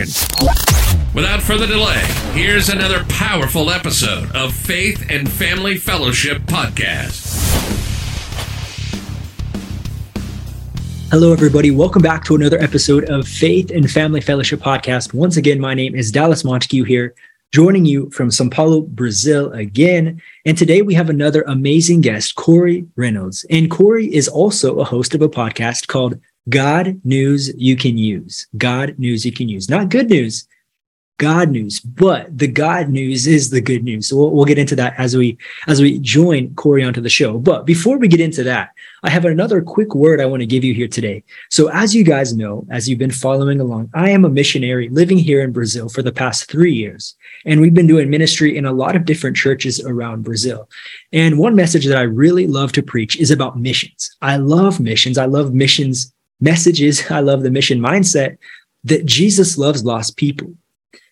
Without 0.00 1.42
further 1.42 1.66
delay, 1.66 2.02
here's 2.32 2.70
another 2.70 3.04
powerful 3.10 3.68
episode 3.68 4.34
of 4.34 4.54
Faith 4.54 5.04
and 5.10 5.30
Family 5.30 5.76
Fellowship 5.76 6.38
Podcast. 6.44 7.26
Hello, 11.10 11.34
everybody. 11.34 11.70
Welcome 11.70 12.00
back 12.00 12.24
to 12.24 12.34
another 12.34 12.58
episode 12.62 13.10
of 13.10 13.28
Faith 13.28 13.70
and 13.70 13.90
Family 13.90 14.22
Fellowship 14.22 14.60
Podcast. 14.60 15.12
Once 15.12 15.36
again, 15.36 15.60
my 15.60 15.74
name 15.74 15.94
is 15.94 16.10
Dallas 16.10 16.44
Montague 16.44 16.84
here, 16.84 17.14
joining 17.52 17.84
you 17.84 18.08
from 18.08 18.30
Sao 18.30 18.48
Paulo, 18.48 18.80
Brazil 18.80 19.52
again. 19.52 20.22
And 20.46 20.56
today 20.56 20.80
we 20.80 20.94
have 20.94 21.10
another 21.10 21.42
amazing 21.42 22.00
guest, 22.00 22.36
Corey 22.36 22.86
Reynolds. 22.96 23.44
And 23.50 23.70
Corey 23.70 24.06
is 24.14 24.28
also 24.28 24.78
a 24.78 24.84
host 24.84 25.14
of 25.14 25.20
a 25.20 25.28
podcast 25.28 25.88
called 25.88 26.18
God 26.50 27.00
news 27.04 27.52
you 27.56 27.76
can 27.76 27.96
use. 27.96 28.46
God 28.58 28.98
news 28.98 29.24
you 29.24 29.32
can 29.32 29.48
use. 29.48 29.70
Not 29.70 29.88
good 29.88 30.10
news, 30.10 30.46
God 31.20 31.50
news. 31.50 31.80
But 31.80 32.36
the 32.36 32.48
God 32.48 32.88
news 32.88 33.26
is 33.26 33.50
the 33.50 33.60
good 33.60 33.84
news. 33.84 34.08
So 34.08 34.16
we'll, 34.16 34.30
we'll, 34.30 34.46
get 34.46 34.58
into 34.58 34.74
that 34.76 34.94
as 34.96 35.14
we 35.14 35.36
as 35.68 35.80
we 35.80 35.98
join 35.98 36.54
Corey 36.54 36.82
onto 36.82 37.02
the 37.02 37.10
show. 37.10 37.38
But 37.38 37.66
before 37.66 37.98
we 37.98 38.08
get 38.08 38.20
into 38.20 38.42
that, 38.44 38.70
I 39.02 39.10
have 39.10 39.26
another 39.26 39.60
quick 39.60 39.94
word 39.94 40.18
I 40.18 40.24
want 40.24 40.40
to 40.40 40.46
give 40.46 40.64
you 40.64 40.72
here 40.72 40.88
today. 40.88 41.22
So 41.50 41.68
as 41.68 41.94
you 41.94 42.04
guys 42.04 42.34
know, 42.34 42.66
as 42.70 42.88
you've 42.88 42.98
been 42.98 43.10
following 43.10 43.60
along, 43.60 43.90
I 43.92 44.08
am 44.08 44.24
a 44.24 44.30
missionary 44.30 44.88
living 44.88 45.18
here 45.18 45.42
in 45.42 45.52
Brazil 45.52 45.90
for 45.90 46.00
the 46.00 46.10
past 46.10 46.50
three 46.50 46.72
years. 46.72 47.14
And 47.44 47.60
we've 47.60 47.74
been 47.74 47.86
doing 47.86 48.08
ministry 48.08 48.56
in 48.56 48.64
a 48.64 48.72
lot 48.72 48.96
of 48.96 49.04
different 49.04 49.36
churches 49.36 49.78
around 49.78 50.24
Brazil. 50.24 50.70
And 51.12 51.38
one 51.38 51.54
message 51.54 51.84
that 51.84 51.98
I 51.98 52.02
really 52.02 52.46
love 52.46 52.72
to 52.72 52.82
preach 52.82 53.18
is 53.18 53.30
about 53.30 53.58
missions. 53.58 54.16
I 54.22 54.36
love 54.36 54.80
missions. 54.80 55.18
I 55.18 55.26
love 55.26 55.52
missions 55.52 56.14
messages. 56.40 57.02
I 57.10 57.20
love 57.20 57.42
the 57.42 57.50
mission 57.50 57.80
mindset 57.80 58.38
that 58.84 59.06
Jesus 59.06 59.58
loves 59.58 59.84
lost 59.84 60.16
people. 60.16 60.54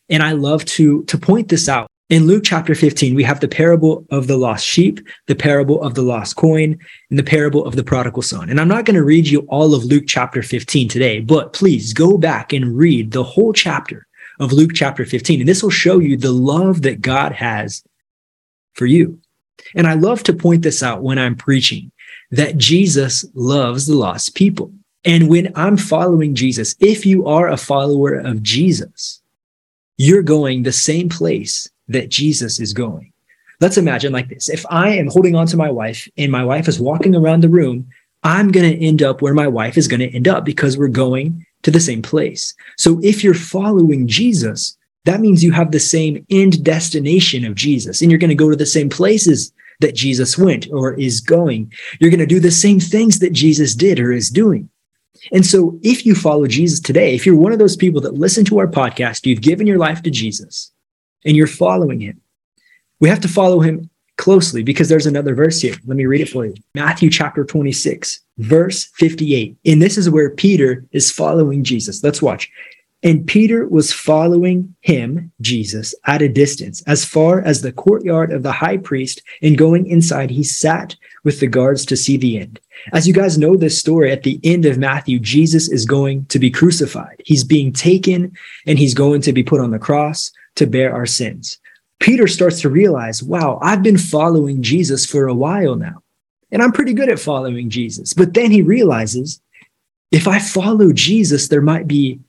And 0.08 0.22
I 0.22 0.32
love 0.32 0.64
to, 0.66 1.04
to 1.04 1.18
point 1.18 1.48
this 1.48 1.68
out. 1.68 1.86
In 2.08 2.26
Luke 2.26 2.42
chapter 2.42 2.74
15, 2.74 3.14
we 3.14 3.22
have 3.24 3.40
the 3.40 3.48
parable 3.48 4.06
of 4.10 4.28
the 4.28 4.38
lost 4.38 4.64
sheep, 4.64 5.06
the 5.26 5.34
parable 5.34 5.82
of 5.82 5.94
the 5.94 6.00
lost 6.00 6.36
coin, 6.36 6.78
and 7.10 7.18
the 7.18 7.22
parable 7.22 7.66
of 7.66 7.76
the 7.76 7.84
prodigal 7.84 8.22
son. 8.22 8.48
And 8.48 8.58
I'm 8.58 8.68
not 8.68 8.86
going 8.86 8.96
to 8.96 9.04
read 9.04 9.28
you 9.28 9.40
all 9.48 9.74
of 9.74 9.84
Luke 9.84 10.04
chapter 10.06 10.42
15 10.42 10.88
today, 10.88 11.20
but 11.20 11.52
please 11.52 11.92
go 11.92 12.16
back 12.16 12.54
and 12.54 12.74
read 12.74 13.10
the 13.10 13.22
whole 13.22 13.52
chapter 13.52 14.06
of 14.40 14.54
Luke 14.54 14.70
chapter 14.74 15.04
15. 15.04 15.40
And 15.40 15.48
this 15.48 15.62
will 15.62 15.68
show 15.68 15.98
you 15.98 16.16
the 16.16 16.32
love 16.32 16.80
that 16.82 17.02
God 17.02 17.32
has 17.32 17.84
for 18.72 18.86
you. 18.86 19.20
And 19.74 19.86
I 19.86 19.92
love 19.92 20.22
to 20.24 20.32
point 20.32 20.62
this 20.62 20.82
out 20.82 21.02
when 21.02 21.18
I'm 21.18 21.36
preaching 21.36 21.92
that 22.30 22.56
Jesus 22.56 23.24
loves 23.34 23.86
the 23.86 23.96
lost 23.96 24.34
people. 24.34 24.72
And 25.04 25.28
when 25.28 25.52
I'm 25.54 25.76
following 25.76 26.34
Jesus, 26.34 26.74
if 26.80 27.06
you 27.06 27.26
are 27.26 27.48
a 27.48 27.56
follower 27.56 28.14
of 28.14 28.42
Jesus, 28.42 29.22
you're 29.96 30.22
going 30.22 30.62
the 30.62 30.72
same 30.72 31.08
place 31.08 31.68
that 31.88 32.08
Jesus 32.08 32.60
is 32.60 32.72
going. 32.72 33.12
Let's 33.60 33.78
imagine 33.78 34.12
like 34.12 34.28
this. 34.28 34.48
If 34.48 34.64
I 34.70 34.90
am 34.90 35.08
holding 35.08 35.34
on 35.34 35.46
to 35.48 35.56
my 35.56 35.70
wife 35.70 36.08
and 36.16 36.30
my 36.30 36.44
wife 36.44 36.68
is 36.68 36.80
walking 36.80 37.16
around 37.16 37.42
the 37.42 37.48
room, 37.48 37.88
I'm 38.22 38.52
going 38.52 38.70
to 38.70 38.84
end 38.84 39.02
up 39.02 39.22
where 39.22 39.34
my 39.34 39.48
wife 39.48 39.76
is 39.76 39.88
going 39.88 40.00
to 40.00 40.14
end 40.14 40.28
up 40.28 40.44
because 40.44 40.76
we're 40.76 40.88
going 40.88 41.44
to 41.62 41.70
the 41.70 41.80
same 41.80 42.02
place. 42.02 42.54
So 42.76 43.00
if 43.02 43.24
you're 43.24 43.34
following 43.34 44.06
Jesus, 44.06 44.76
that 45.04 45.20
means 45.20 45.42
you 45.42 45.52
have 45.52 45.72
the 45.72 45.80
same 45.80 46.24
end 46.30 46.62
destination 46.64 47.44
of 47.44 47.54
Jesus 47.54 48.00
and 48.00 48.10
you're 48.10 48.18
going 48.18 48.28
to 48.28 48.34
go 48.34 48.50
to 48.50 48.56
the 48.56 48.66
same 48.66 48.88
places 48.88 49.52
that 49.80 49.94
Jesus 49.94 50.36
went 50.36 50.68
or 50.72 50.94
is 50.94 51.20
going. 51.20 51.72
You're 52.00 52.10
going 52.10 52.20
to 52.20 52.26
do 52.26 52.40
the 52.40 52.50
same 52.50 52.80
things 52.80 53.20
that 53.20 53.32
Jesus 53.32 53.74
did 53.74 53.98
or 53.98 54.12
is 54.12 54.28
doing. 54.28 54.68
And 55.32 55.44
so, 55.44 55.78
if 55.82 56.06
you 56.06 56.14
follow 56.14 56.46
Jesus 56.46 56.80
today, 56.80 57.14
if 57.14 57.26
you're 57.26 57.36
one 57.36 57.52
of 57.52 57.58
those 57.58 57.76
people 57.76 58.00
that 58.02 58.14
listen 58.14 58.44
to 58.46 58.58
our 58.58 58.66
podcast, 58.66 59.26
you've 59.26 59.40
given 59.40 59.66
your 59.66 59.78
life 59.78 60.02
to 60.02 60.10
Jesus 60.10 60.72
and 61.24 61.36
you're 61.36 61.46
following 61.46 62.00
him, 62.00 62.20
we 63.00 63.08
have 63.08 63.20
to 63.20 63.28
follow 63.28 63.60
him 63.60 63.90
closely 64.16 64.62
because 64.62 64.88
there's 64.88 65.06
another 65.06 65.34
verse 65.34 65.60
here. 65.60 65.76
Let 65.86 65.96
me 65.96 66.06
read 66.06 66.20
it 66.20 66.28
for 66.28 66.44
you 66.44 66.54
Matthew 66.74 67.10
chapter 67.10 67.44
26, 67.44 68.20
verse 68.38 68.84
58. 68.96 69.56
And 69.64 69.80
this 69.80 69.96
is 69.96 70.10
where 70.10 70.30
Peter 70.30 70.84
is 70.92 71.10
following 71.10 71.64
Jesus. 71.64 72.02
Let's 72.02 72.20
watch. 72.20 72.50
And 73.04 73.26
Peter 73.26 73.68
was 73.68 73.92
following 73.92 74.74
him, 74.80 75.30
Jesus, 75.40 75.94
at 76.06 76.20
a 76.20 76.28
distance, 76.28 76.82
as 76.82 77.04
far 77.04 77.40
as 77.40 77.62
the 77.62 77.70
courtyard 77.70 78.32
of 78.32 78.42
the 78.42 78.50
high 78.50 78.76
priest. 78.76 79.22
And 79.40 79.56
going 79.56 79.86
inside, 79.86 80.30
he 80.30 80.42
sat 80.42 80.96
with 81.22 81.38
the 81.38 81.46
guards 81.46 81.86
to 81.86 81.96
see 81.96 82.16
the 82.16 82.38
end. 82.38 82.58
As 82.92 83.06
you 83.06 83.14
guys 83.14 83.38
know 83.38 83.56
this 83.56 83.78
story, 83.78 84.10
at 84.10 84.24
the 84.24 84.40
end 84.42 84.64
of 84.64 84.78
Matthew, 84.78 85.20
Jesus 85.20 85.68
is 85.68 85.84
going 85.84 86.26
to 86.26 86.40
be 86.40 86.50
crucified. 86.50 87.22
He's 87.24 87.44
being 87.44 87.72
taken 87.72 88.36
and 88.66 88.78
he's 88.78 88.94
going 88.94 89.20
to 89.22 89.32
be 89.32 89.44
put 89.44 89.60
on 89.60 89.70
the 89.70 89.78
cross 89.78 90.32
to 90.56 90.66
bear 90.66 90.92
our 90.92 91.06
sins. 91.06 91.58
Peter 92.00 92.26
starts 92.26 92.60
to 92.60 92.68
realize, 92.68 93.22
wow, 93.22 93.58
I've 93.62 93.82
been 93.82 93.98
following 93.98 94.62
Jesus 94.62 95.06
for 95.06 95.26
a 95.26 95.34
while 95.34 95.74
now, 95.74 96.02
and 96.50 96.62
I'm 96.62 96.72
pretty 96.72 96.94
good 96.94 97.08
at 97.08 97.18
following 97.18 97.70
Jesus. 97.70 98.12
But 98.12 98.34
then 98.34 98.50
he 98.50 98.62
realizes, 98.62 99.40
if 100.10 100.28
I 100.28 100.38
follow 100.38 100.92
Jesus, 100.92 101.48
there 101.48 101.60
might 101.60 101.88
be 101.88 102.20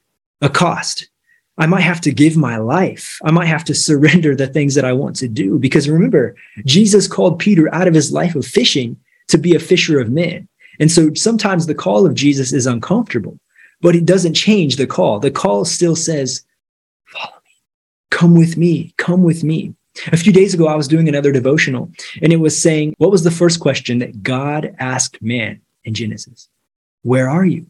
a 0.41 0.49
cost. 0.49 1.09
I 1.57 1.65
might 1.65 1.81
have 1.81 1.99
to 2.01 2.13
give 2.13 2.37
my 2.37 2.57
life. 2.57 3.19
I 3.25 3.31
might 3.31 3.47
have 3.47 3.65
to 3.65 3.75
surrender 3.75 4.33
the 4.33 4.47
things 4.47 4.75
that 4.75 4.85
I 4.85 4.93
want 4.93 5.17
to 5.17 5.27
do. 5.27 5.59
Because 5.59 5.89
remember, 5.89 6.35
Jesus 6.65 7.07
called 7.07 7.37
Peter 7.37 7.73
out 7.75 7.87
of 7.87 7.93
his 7.93 8.13
life 8.13 8.33
of 8.35 8.45
fishing 8.45 8.95
to 9.27 9.37
be 9.37 9.53
a 9.53 9.59
fisher 9.59 9.99
of 9.99 10.09
men. 10.09 10.47
And 10.79 10.89
so 10.89 11.13
sometimes 11.13 11.65
the 11.65 11.75
call 11.75 12.05
of 12.05 12.15
Jesus 12.15 12.53
is 12.53 12.65
uncomfortable, 12.65 13.37
but 13.81 13.95
it 13.95 14.05
doesn't 14.05 14.35
change 14.35 14.77
the 14.77 14.87
call. 14.87 15.19
The 15.19 15.31
call 15.31 15.65
still 15.65 15.97
says, 15.97 16.45
follow 17.07 17.35
me, 17.43 17.51
come 18.09 18.35
with 18.35 18.55
me, 18.55 18.93
come 18.97 19.23
with 19.23 19.43
me. 19.43 19.73
A 20.13 20.17
few 20.17 20.31
days 20.31 20.53
ago, 20.53 20.67
I 20.67 20.75
was 20.75 20.87
doing 20.87 21.09
another 21.09 21.33
devotional 21.33 21.91
and 22.21 22.31
it 22.31 22.37
was 22.37 22.59
saying, 22.59 22.95
what 22.99 23.11
was 23.11 23.25
the 23.25 23.31
first 23.31 23.59
question 23.59 23.99
that 23.99 24.23
God 24.23 24.73
asked 24.79 25.21
man 25.21 25.59
in 25.83 25.93
Genesis? 25.93 26.47
Where 27.01 27.29
are 27.29 27.45
you? 27.45 27.65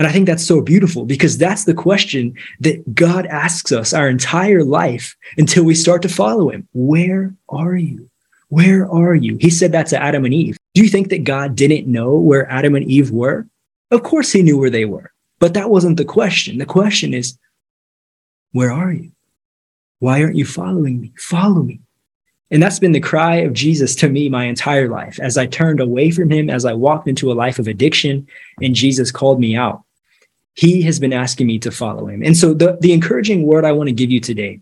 And 0.00 0.06
I 0.06 0.12
think 0.12 0.26
that's 0.26 0.46
so 0.46 0.62
beautiful 0.62 1.04
because 1.04 1.36
that's 1.36 1.64
the 1.64 1.74
question 1.74 2.34
that 2.60 2.94
God 2.94 3.26
asks 3.26 3.70
us 3.70 3.92
our 3.92 4.08
entire 4.08 4.64
life 4.64 5.14
until 5.36 5.62
we 5.62 5.74
start 5.74 6.00
to 6.00 6.08
follow 6.08 6.48
him. 6.48 6.66
Where 6.72 7.34
are 7.50 7.76
you? 7.76 8.08
Where 8.48 8.90
are 8.90 9.14
you? 9.14 9.36
He 9.38 9.50
said 9.50 9.72
that 9.72 9.88
to 9.88 10.02
Adam 10.02 10.24
and 10.24 10.32
Eve. 10.32 10.56
Do 10.72 10.82
you 10.82 10.88
think 10.88 11.10
that 11.10 11.24
God 11.24 11.54
didn't 11.54 11.86
know 11.86 12.14
where 12.14 12.50
Adam 12.50 12.76
and 12.76 12.90
Eve 12.90 13.10
were? 13.10 13.46
Of 13.90 14.02
course, 14.02 14.32
he 14.32 14.40
knew 14.40 14.56
where 14.56 14.70
they 14.70 14.86
were. 14.86 15.12
But 15.38 15.52
that 15.52 15.68
wasn't 15.68 15.98
the 15.98 16.06
question. 16.06 16.56
The 16.56 16.64
question 16.64 17.12
is, 17.12 17.36
where 18.52 18.72
are 18.72 18.94
you? 18.94 19.12
Why 19.98 20.22
aren't 20.22 20.36
you 20.36 20.46
following 20.46 20.98
me? 20.98 21.12
Follow 21.18 21.62
me. 21.62 21.78
And 22.50 22.62
that's 22.62 22.78
been 22.78 22.92
the 22.92 23.00
cry 23.00 23.36
of 23.36 23.52
Jesus 23.52 23.94
to 23.96 24.08
me 24.08 24.30
my 24.30 24.46
entire 24.46 24.88
life. 24.88 25.20
As 25.20 25.36
I 25.36 25.44
turned 25.44 25.78
away 25.78 26.10
from 26.10 26.30
him, 26.30 26.48
as 26.48 26.64
I 26.64 26.72
walked 26.72 27.06
into 27.06 27.30
a 27.30 27.34
life 27.34 27.58
of 27.58 27.68
addiction, 27.68 28.26
and 28.62 28.74
Jesus 28.74 29.12
called 29.12 29.38
me 29.38 29.54
out, 29.54 29.84
he 30.54 30.82
has 30.82 30.98
been 30.98 31.12
asking 31.12 31.46
me 31.46 31.58
to 31.60 31.70
follow 31.70 32.06
him. 32.06 32.22
And 32.22 32.36
so 32.36 32.54
the, 32.54 32.76
the 32.80 32.92
encouraging 32.92 33.44
word 33.44 33.64
I 33.64 33.72
want 33.72 33.88
to 33.88 33.94
give 33.94 34.10
you 34.10 34.20
today 34.20 34.60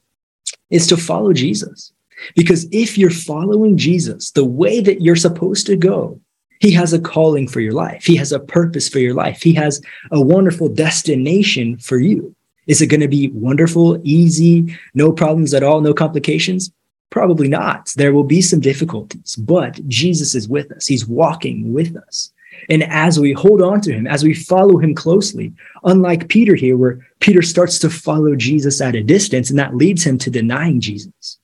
is 0.71 0.87
to 0.89 0.97
follow 0.97 1.33
Jesus. 1.33 1.93
Because 2.35 2.67
if 2.73 2.99
you're 2.99 3.11
following 3.11 3.77
Jesus 3.77 4.33
the 4.33 4.45
way 4.45 4.81
that 4.81 5.01
you're 5.01 5.17
supposed 5.17 5.67
to 5.67 5.77
go, 5.77 6.21
he 6.61 6.73
has 6.73 6.93
a 6.93 7.01
calling 7.01 7.47
for 7.47 7.61
your 7.61 7.73
life. 7.73 8.05
He 8.05 8.17
has 8.17 8.33
a 8.33 8.41
purpose 8.41 8.89
for 8.89 8.99
your 8.99 9.15
life. 9.15 9.43
He 9.43 9.55
has 9.55 9.81
a 10.11 10.21
wonderful 10.21 10.69
destination 10.69 11.79
for 11.79 11.99
you. 11.99 12.35
Is 12.67 12.83
it 12.83 12.89
going 12.89 13.01
to 13.01 13.09
be 13.09 13.29
wonderful, 13.29 14.01
easy, 14.05 14.77
no 14.95 15.13
problems 15.13 15.55
at 15.55 15.63
all, 15.63 15.81
no 15.81 15.95
complications? 15.95 16.71
Probably 17.11 17.49
not. 17.49 17.93
There 17.97 18.13
will 18.13 18.25
be 18.25 18.43
some 18.43 18.61
difficulties, 18.61 19.37
but 19.37 19.87
Jesus 19.89 20.35
is 20.35 20.49
with 20.49 20.71
us. 20.73 20.87
He's 20.87 21.07
walking 21.07 21.73
with 21.73 21.97
us. 21.97 22.33
And 22.69 22.83
as 22.85 23.19
we 23.19 23.33
hold 23.33 23.63
on 23.63 23.81
to 23.83 23.93
him, 23.93 24.07
as 24.07 24.25
we 24.25 24.35
follow 24.35 24.79
him 24.79 24.95
closely, 24.95 25.53
unlike 25.85 26.29
Peter 26.29 26.55
here, 26.55 26.77
where 26.77 27.07
Peter 27.21 27.43
starts 27.43 27.79
to 27.81 27.91
follow 27.91 28.37
Jesus 28.37 28.81
at 28.81 28.95
a 28.95 29.03
distance, 29.03 29.51
and 29.51 29.59
that 29.59 29.77
leads 29.77 30.05
him 30.05 30.19
to 30.19 30.31
denying 30.31 30.81
Jesus. 30.81 31.39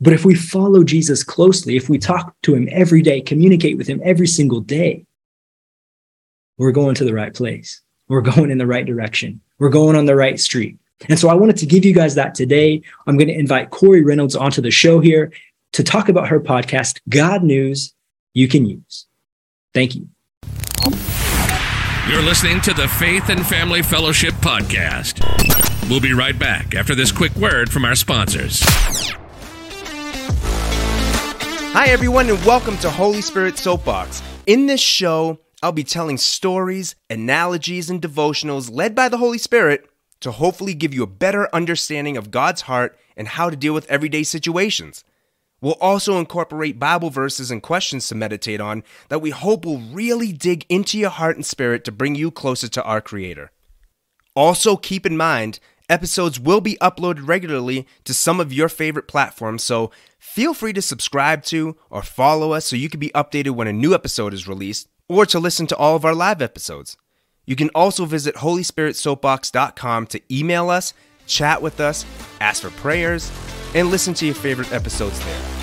But 0.00 0.12
if 0.12 0.24
we 0.24 0.34
follow 0.34 0.84
Jesus 0.84 1.24
closely, 1.24 1.76
if 1.76 1.88
we 1.88 1.98
talk 1.98 2.34
to 2.42 2.54
him 2.54 2.68
every 2.70 3.02
day, 3.02 3.20
communicate 3.20 3.76
with 3.76 3.88
him 3.88 4.00
every 4.04 4.28
single 4.28 4.60
day, 4.60 5.04
we're 6.56 6.72
going 6.72 6.94
to 6.96 7.04
the 7.04 7.14
right 7.14 7.34
place. 7.34 7.80
We're 8.08 8.20
going 8.20 8.50
in 8.50 8.58
the 8.58 8.66
right 8.66 8.86
direction. 8.86 9.40
We're 9.58 9.68
going 9.68 9.96
on 9.96 10.06
the 10.06 10.16
right 10.16 10.38
street. 10.38 10.78
And 11.08 11.18
so 11.18 11.28
I 11.28 11.34
wanted 11.34 11.56
to 11.58 11.66
give 11.66 11.84
you 11.84 11.94
guys 11.94 12.14
that 12.16 12.34
today. 12.34 12.82
I'm 13.06 13.16
going 13.16 13.28
to 13.28 13.38
invite 13.38 13.70
Corey 13.70 14.02
Reynolds 14.02 14.34
onto 14.34 14.60
the 14.60 14.70
show 14.70 14.98
here 14.98 15.32
to 15.72 15.84
talk 15.84 16.08
about 16.08 16.28
her 16.28 16.40
podcast, 16.40 17.00
God 17.08 17.42
News 17.44 17.94
You 18.34 18.48
Can 18.48 18.66
Use. 18.66 19.06
Thank 19.74 19.94
you. 19.94 20.08
You're 22.08 22.22
listening 22.22 22.62
to 22.62 22.72
the 22.72 22.88
Faith 22.88 23.28
and 23.28 23.46
Family 23.46 23.82
Fellowship 23.82 24.32
Podcast. 24.36 25.20
We'll 25.90 26.00
be 26.00 26.14
right 26.14 26.38
back 26.38 26.74
after 26.74 26.94
this 26.94 27.12
quick 27.12 27.34
word 27.36 27.70
from 27.70 27.84
our 27.84 27.94
sponsors. 27.94 28.62
Hi, 31.74 31.88
everyone, 31.88 32.30
and 32.30 32.42
welcome 32.46 32.78
to 32.78 32.88
Holy 32.88 33.20
Spirit 33.20 33.58
Soapbox. 33.58 34.22
In 34.46 34.64
this 34.64 34.80
show, 34.80 35.38
I'll 35.62 35.72
be 35.72 35.84
telling 35.84 36.16
stories, 36.16 36.96
analogies, 37.10 37.90
and 37.90 38.00
devotionals 38.00 38.72
led 38.72 38.94
by 38.94 39.10
the 39.10 39.18
Holy 39.18 39.36
Spirit 39.36 39.86
to 40.20 40.30
hopefully 40.30 40.72
give 40.72 40.94
you 40.94 41.02
a 41.02 41.06
better 41.06 41.54
understanding 41.54 42.16
of 42.16 42.30
God's 42.30 42.62
heart 42.62 42.98
and 43.18 43.28
how 43.28 43.50
to 43.50 43.56
deal 43.56 43.74
with 43.74 43.90
everyday 43.90 44.22
situations. 44.22 45.04
We'll 45.60 45.76
also 45.80 46.18
incorporate 46.18 46.78
Bible 46.78 47.10
verses 47.10 47.50
and 47.50 47.62
questions 47.62 48.06
to 48.08 48.14
meditate 48.14 48.60
on 48.60 48.84
that 49.08 49.20
we 49.20 49.30
hope 49.30 49.64
will 49.64 49.80
really 49.80 50.32
dig 50.32 50.64
into 50.68 50.98
your 50.98 51.10
heart 51.10 51.36
and 51.36 51.44
spirit 51.44 51.84
to 51.84 51.92
bring 51.92 52.14
you 52.14 52.30
closer 52.30 52.68
to 52.68 52.82
our 52.84 53.00
Creator. 53.00 53.50
Also, 54.34 54.76
keep 54.76 55.04
in 55.04 55.16
mind, 55.16 55.58
episodes 55.88 56.38
will 56.38 56.60
be 56.60 56.76
uploaded 56.80 57.26
regularly 57.26 57.88
to 58.04 58.14
some 58.14 58.38
of 58.38 58.52
your 58.52 58.68
favorite 58.68 59.08
platforms, 59.08 59.64
so 59.64 59.90
feel 60.18 60.54
free 60.54 60.72
to 60.72 60.82
subscribe 60.82 61.42
to 61.42 61.76
or 61.90 62.02
follow 62.02 62.52
us 62.52 62.66
so 62.66 62.76
you 62.76 62.88
can 62.88 63.00
be 63.00 63.10
updated 63.10 63.50
when 63.50 63.66
a 63.66 63.72
new 63.72 63.94
episode 63.94 64.32
is 64.32 64.46
released 64.46 64.88
or 65.08 65.26
to 65.26 65.40
listen 65.40 65.66
to 65.66 65.76
all 65.76 65.96
of 65.96 66.04
our 66.04 66.14
live 66.14 66.40
episodes. 66.40 66.96
You 67.46 67.56
can 67.56 67.70
also 67.70 68.04
visit 68.04 68.36
HolySpiritSoapbox.com 68.36 70.06
to 70.08 70.20
email 70.30 70.70
us, 70.70 70.92
chat 71.26 71.62
with 71.62 71.80
us, 71.80 72.04
ask 72.40 72.62
for 72.62 72.70
prayers, 72.70 73.32
and 73.74 73.88
listen 73.88 74.14
to 74.14 74.26
your 74.26 74.34
favorite 74.34 74.72
episodes 74.72 75.18
there. 75.24 75.58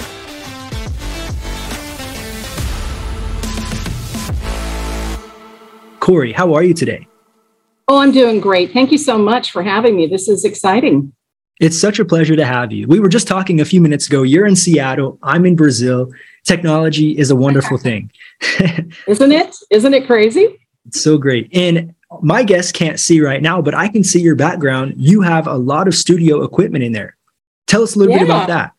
Corey, 6.00 6.32
how 6.32 6.54
are 6.54 6.64
you 6.64 6.74
today? 6.74 7.08
Oh, 7.88 8.00
I'm 8.00 8.12
doing 8.12 8.40
great. 8.40 8.72
Thank 8.72 8.92
you 8.92 8.98
so 8.98 9.18
much 9.18 9.52
for 9.52 9.64
having 9.64 9.96
me. 9.96 10.08
This 10.08 10.28
is 10.28 10.46
exciting. 10.46 11.12
It's 11.60 11.80
such 11.80 12.00
a 12.00 12.06
pleasure 12.06 12.36
to 12.36 12.46
have 12.46 12.72
you. 12.72 12.88
We 12.88 13.00
were 13.00 13.10
just 13.10 13.28
talking 13.28 13.62
a 13.62 13.66
few 13.66 13.80
minutes 13.80 14.08
ago. 14.08 14.24
You're 14.24 14.46
in 14.46 14.56
Seattle, 14.56 15.18
I'm 15.24 15.46
in 15.46 15.56
Brazil. 15.56 16.12
Technology 16.44 17.18
is 17.18 17.32
a 17.32 17.36
wonderful 17.36 17.78
thing. 17.80 18.12
Isn't 19.08 19.32
it? 19.32 19.56
Isn't 19.72 19.94
it 19.94 20.06
crazy? 20.06 20.60
It's 20.86 21.02
so 21.02 21.18
great. 21.18 21.50
And 21.56 21.96
my 22.22 22.44
guests 22.44 22.72
can't 22.72 23.00
see 23.00 23.22
right 23.22 23.42
now, 23.42 23.62
but 23.62 23.74
I 23.74 23.88
can 23.88 24.04
see 24.04 24.22
your 24.22 24.36
background. 24.36 24.94
You 24.98 25.22
have 25.22 25.48
a 25.48 25.56
lot 25.56 25.88
of 25.88 25.96
studio 25.96 26.44
equipment 26.44 26.84
in 26.84 26.92
there. 26.92 27.16
Tell 27.68 27.84
us 27.84 27.96
a 27.96 28.00
little 28.00 28.14
yeah. 28.14 28.20
bit 28.20 28.28
about 28.28 28.48
that. 28.48 28.72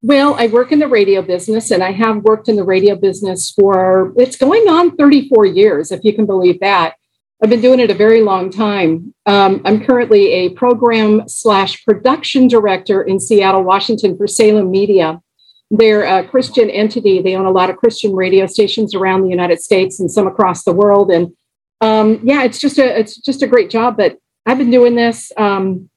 Well, 0.00 0.34
I 0.34 0.46
work 0.46 0.70
in 0.70 0.78
the 0.78 0.86
radio 0.86 1.22
business 1.22 1.70
and 1.72 1.82
I 1.82 1.90
have 1.90 2.18
worked 2.18 2.48
in 2.48 2.54
the 2.54 2.64
radio 2.64 2.94
business 2.94 3.50
for 3.50 4.12
it's 4.16 4.36
going 4.36 4.68
on 4.68 4.96
34 4.96 5.46
years, 5.46 5.90
if 5.90 6.04
you 6.04 6.14
can 6.14 6.24
believe 6.24 6.60
that. 6.60 6.94
I've 7.42 7.50
been 7.50 7.60
doing 7.60 7.80
it 7.80 7.90
a 7.90 7.94
very 7.94 8.22
long 8.22 8.50
time. 8.50 9.14
Um, 9.26 9.60
I'm 9.64 9.84
currently 9.84 10.32
a 10.32 10.50
program 10.50 11.28
slash 11.28 11.84
production 11.84 12.48
director 12.48 13.02
in 13.02 13.20
Seattle, 13.20 13.62
Washington 13.62 14.16
for 14.16 14.26
Salem 14.26 14.70
Media. 14.70 15.20
They're 15.70 16.02
a 16.02 16.26
Christian 16.26 16.70
entity. 16.70 17.20
They 17.20 17.36
own 17.36 17.46
a 17.46 17.50
lot 17.50 17.70
of 17.70 17.76
Christian 17.76 18.14
radio 18.14 18.46
stations 18.46 18.94
around 18.94 19.22
the 19.22 19.30
United 19.30 19.60
States 19.60 20.00
and 20.00 20.10
some 20.10 20.26
across 20.26 20.64
the 20.64 20.72
world. 20.72 21.10
And 21.10 21.28
um, 21.80 22.20
yeah, 22.24 22.42
it's 22.42 22.58
just 22.58 22.78
a 22.78 22.98
it's 22.98 23.16
just 23.16 23.42
a 23.42 23.46
great 23.46 23.70
job. 23.70 23.96
But 23.96 24.18
I've 24.46 24.58
been 24.58 24.70
doing 24.70 24.94
this 24.94 25.30
um, 25.36 25.90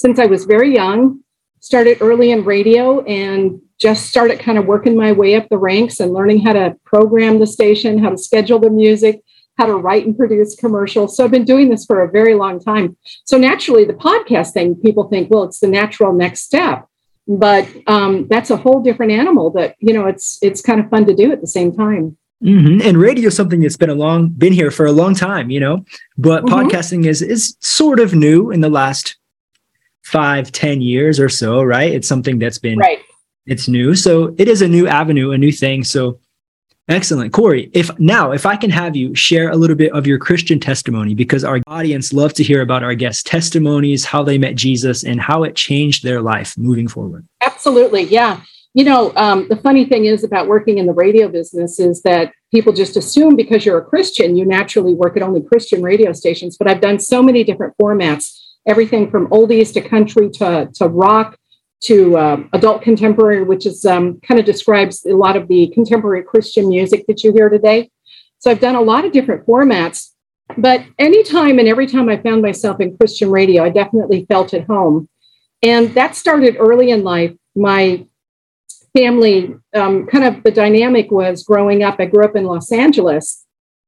since 0.00 0.18
I 0.18 0.26
was 0.26 0.44
very 0.44 0.72
young. 0.74 1.20
Started 1.60 1.98
early 2.00 2.30
in 2.30 2.44
radio 2.44 3.02
and 3.04 3.60
just 3.80 4.06
started 4.06 4.38
kind 4.38 4.58
of 4.58 4.66
working 4.66 4.96
my 4.96 5.10
way 5.12 5.34
up 5.34 5.48
the 5.48 5.58
ranks 5.58 5.98
and 5.98 6.12
learning 6.12 6.40
how 6.40 6.52
to 6.52 6.76
program 6.84 7.40
the 7.40 7.46
station, 7.46 7.98
how 7.98 8.10
to 8.10 8.18
schedule 8.18 8.60
the 8.60 8.70
music, 8.70 9.22
how 9.56 9.66
to 9.66 9.74
write 9.74 10.06
and 10.06 10.16
produce 10.16 10.54
commercials. 10.54 11.16
So 11.16 11.24
I've 11.24 11.32
been 11.32 11.44
doing 11.44 11.68
this 11.68 11.84
for 11.84 12.00
a 12.02 12.10
very 12.10 12.34
long 12.34 12.60
time. 12.60 12.96
So 13.24 13.36
naturally, 13.36 13.84
the 13.84 13.92
podcast 13.92 14.52
thing, 14.52 14.76
people 14.76 15.08
think, 15.08 15.30
well, 15.30 15.42
it's 15.42 15.58
the 15.58 15.66
natural 15.66 16.12
next 16.12 16.44
step. 16.44 16.86
But 17.26 17.68
um, 17.86 18.26
that's 18.28 18.50
a 18.50 18.56
whole 18.56 18.80
different 18.80 19.12
animal 19.12 19.50
that, 19.50 19.76
you 19.80 19.92
know, 19.92 20.06
it's 20.06 20.38
it's 20.40 20.62
kind 20.62 20.80
of 20.80 20.88
fun 20.88 21.04
to 21.06 21.14
do 21.14 21.30
at 21.30 21.40
the 21.40 21.46
same 21.46 21.76
time. 21.76 22.16
Mm-hmm. 22.42 22.86
And 22.86 22.96
radio 22.96 23.28
is 23.28 23.36
something 23.36 23.60
that's 23.60 23.76
been 23.76 23.90
a 23.90 23.94
long 23.94 24.28
been 24.28 24.52
here 24.52 24.70
for 24.70 24.86
a 24.86 24.92
long 24.92 25.14
time, 25.14 25.50
you 25.50 25.60
know. 25.60 25.84
But 26.16 26.44
mm-hmm. 26.44 26.54
podcasting 26.54 27.04
is 27.04 27.20
is 27.20 27.56
sort 27.60 28.00
of 28.00 28.14
new 28.14 28.50
in 28.50 28.60
the 28.60 28.70
last 28.70 29.17
five, 30.10 30.50
ten 30.52 30.80
years 30.80 31.20
or 31.20 31.28
so, 31.28 31.62
right? 31.62 31.92
It's 31.92 32.08
something 32.08 32.38
that's 32.38 32.58
been 32.58 32.78
right. 32.78 33.00
It's 33.46 33.68
new, 33.68 33.94
so 33.94 34.34
it 34.38 34.48
is 34.48 34.62
a 34.62 34.68
new 34.68 34.86
avenue, 34.86 35.30
a 35.30 35.38
new 35.38 35.52
thing. 35.52 35.84
So 35.84 36.20
Excellent. 36.90 37.34
Corey, 37.34 37.70
if 37.74 37.90
now, 37.98 38.32
if 38.32 38.46
I 38.46 38.56
can 38.56 38.70
have 38.70 38.96
you 38.96 39.14
share 39.14 39.50
a 39.50 39.56
little 39.56 39.76
bit 39.76 39.92
of 39.92 40.06
your 40.06 40.16
Christian 40.16 40.58
testimony, 40.58 41.14
because 41.14 41.44
our 41.44 41.60
audience 41.66 42.14
love 42.14 42.32
to 42.34 42.42
hear 42.42 42.62
about 42.62 42.82
our 42.82 42.94
guests' 42.94 43.22
testimonies, 43.22 44.06
how 44.06 44.22
they 44.22 44.38
met 44.38 44.54
Jesus, 44.54 45.04
and 45.04 45.20
how 45.20 45.42
it 45.42 45.54
changed 45.54 46.02
their 46.02 46.22
life 46.22 46.56
moving 46.56 46.88
forward. 46.88 47.26
Absolutely. 47.42 48.04
Yeah. 48.04 48.40
You 48.72 48.84
know, 48.84 49.12
um, 49.16 49.48
the 49.48 49.56
funny 49.56 49.84
thing 49.84 50.06
is 50.06 50.24
about 50.24 50.46
working 50.46 50.78
in 50.78 50.86
the 50.86 50.94
radio 50.94 51.28
business 51.28 51.78
is 51.78 52.00
that 52.02 52.32
people 52.52 52.72
just 52.72 52.96
assume 52.96 53.36
because 53.36 53.66
you're 53.66 53.78
a 53.78 53.84
Christian, 53.84 54.36
you 54.36 54.46
naturally 54.46 54.94
work 54.94 55.14
at 55.14 55.22
only 55.22 55.42
Christian 55.42 55.82
radio 55.82 56.14
stations. 56.14 56.56
But 56.56 56.70
I've 56.70 56.80
done 56.80 56.98
so 56.98 57.22
many 57.22 57.44
different 57.44 57.74
formats, 57.80 58.37
everything 58.68 59.10
from 59.10 59.26
oldies 59.28 59.72
to 59.74 59.80
country 59.80 60.30
to, 60.30 60.68
to 60.74 60.86
rock 60.86 61.36
to 61.80 62.16
uh, 62.16 62.42
adult 62.52 62.82
contemporary, 62.82 63.42
which 63.42 63.64
is 63.64 63.84
um, 63.84 64.20
kind 64.20 64.38
of 64.38 64.44
describes 64.44 65.04
a 65.06 65.14
lot 65.14 65.36
of 65.36 65.48
the 65.48 65.68
contemporary 65.68 66.22
Christian 66.22 66.68
music 66.68 67.06
that 67.06 67.22
you 67.22 67.32
hear 67.32 67.48
today. 67.48 67.90
So 68.38 68.50
I've 68.50 68.60
done 68.60 68.74
a 68.74 68.80
lot 68.80 69.04
of 69.04 69.12
different 69.12 69.46
formats, 69.46 70.10
but 70.56 70.84
anytime 70.98 71.58
and 71.58 71.68
every 71.68 71.86
time 71.86 72.08
I 72.08 72.16
found 72.16 72.42
myself 72.42 72.80
in 72.80 72.96
Christian 72.96 73.30
radio, 73.30 73.64
I 73.64 73.70
definitely 73.70 74.26
felt 74.28 74.54
at 74.54 74.66
home. 74.66 75.08
And 75.62 75.94
that 75.94 76.14
started 76.14 76.56
early 76.58 76.90
in 76.90 77.02
life. 77.02 77.34
My 77.56 78.06
family, 78.96 79.54
um, 79.74 80.06
kind 80.06 80.24
of 80.24 80.42
the 80.42 80.50
dynamic 80.50 81.10
was 81.10 81.42
growing 81.42 81.82
up, 81.82 81.96
I 81.98 82.06
grew 82.06 82.24
up 82.24 82.36
in 82.36 82.44
Los 82.44 82.72
Angeles. 82.72 83.44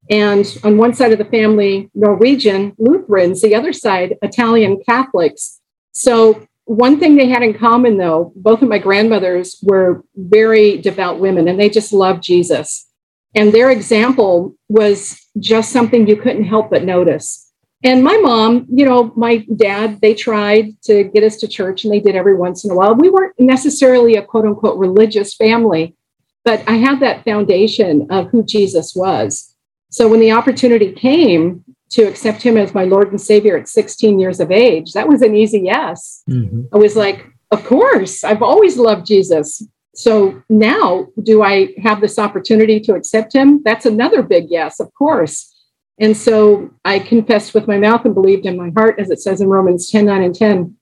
And 0.09 0.47
on 0.65 0.79
one 0.79 0.95
side 0.95 1.13
of 1.13 1.19
the 1.19 1.25
family, 1.25 1.91
Norwegian 1.95 2.75
Lutherans, 2.79 3.43
the 3.43 3.55
other 3.55 3.73
side, 3.73 4.17
Italian 4.23 4.83
Catholics. 4.85 5.61
So 5.93 6.47
one 6.65 6.99
thing 6.99 7.17
they 7.17 7.29
had 7.29 7.43
in 7.43 7.55
common, 7.55 7.99
though, 7.99 8.33
both 8.37 8.63
of 8.63 8.69
my 8.69 8.79
grandmothers 8.79 9.59
were 9.63 10.05
very 10.17 10.79
devout 10.79 11.21
women 11.21 11.49
and 11.49 11.59
they 11.59 11.69
just 11.69 11.93
loved 11.93 12.23
Jesus. 12.23 12.89
And 13.35 13.53
their 13.53 13.71
example 13.71 14.55
was 14.69 15.21
just 15.39 15.73
something 15.73 16.07
you 16.07 16.17
couldn't 16.17 16.45
help 16.45 16.71
but 16.71 16.85
notice. 16.85 17.51
And 17.83 18.05
my 18.05 18.17
mom, 18.19 18.67
you 18.71 18.85
know, 18.85 19.13
my 19.17 19.47
dad, 19.57 20.01
they 20.01 20.15
tried 20.15 20.81
to 20.83 21.05
get 21.05 21.25
us 21.25 21.37
to 21.39 21.49
church 21.49 21.85
and 21.85 21.93
they 21.93 22.01
did 22.01 22.15
every 22.15 22.37
once 22.37 22.65
in 22.65 22.71
a 22.71 22.75
while. 22.75 22.95
We 22.95 23.09
weren't 23.09 23.39
necessarily 23.39 24.17
a 24.17 24.23
quote 24.23 24.45
unquote 24.45 24.79
religious 24.79 25.35
family, 25.35 25.97
but 26.45 26.63
I 26.69 26.75
had 26.75 27.01
that 27.01 27.25
foundation 27.25 28.07
of 28.11 28.29
who 28.31 28.45
Jesus 28.45 28.95
was. 28.95 29.50
So 29.91 30.09
when 30.09 30.21
the 30.21 30.33
opportunity 30.33 30.93
came 30.93 31.65
to 31.91 32.05
accept 32.05 32.43
him 32.43 32.57
as 32.57 32.75
my 32.75 32.85
Lord 32.85 33.11
and 33.11 33.21
Savior 33.21 33.57
at 33.57 33.69
16 33.69 34.19
years 34.19 34.41
of 34.41 34.51
age, 34.51 34.93
that 34.93 35.09
was 35.09 35.23
an 35.23 35.35
easy 35.35 35.61
yes. 35.61 36.23
Mm-hmm. 36.29 36.63
I 36.73 36.79
was 36.79 36.97
like, 36.97 37.27
of 37.51 37.65
course, 37.65 38.23
I've 38.23 38.43
always 38.43 38.79
loved 38.79 39.07
Jesus. 39.07 39.63
So 39.95 40.41
now, 40.49 41.09
do 41.23 41.43
I 41.43 41.75
have 41.83 42.01
this 42.01 42.19
opportunity 42.19 42.79
to 42.81 42.95
accept 42.95 43.35
him? 43.35 43.61
That's 43.65 43.87
another 43.87 44.23
big 44.23 44.47
yes, 44.49 44.79
of 44.79 44.95
course. 44.95 45.53
And 45.99 46.17
so 46.17 46.71
I 46.85 47.01
confessed 47.01 47.53
with 47.53 47.67
my 47.67 47.77
mouth 47.77 48.05
and 48.05 48.15
believed 48.15 48.47
in 48.47 48.57
my 48.57 48.71
heart, 48.77 48.99
as 49.01 49.11
it 49.11 49.21
says 49.21 49.41
in 49.41 49.49
Romans 49.49 49.91
10 49.91 50.07
9 50.07 50.23
and 50.23 50.35
10. 50.35 50.77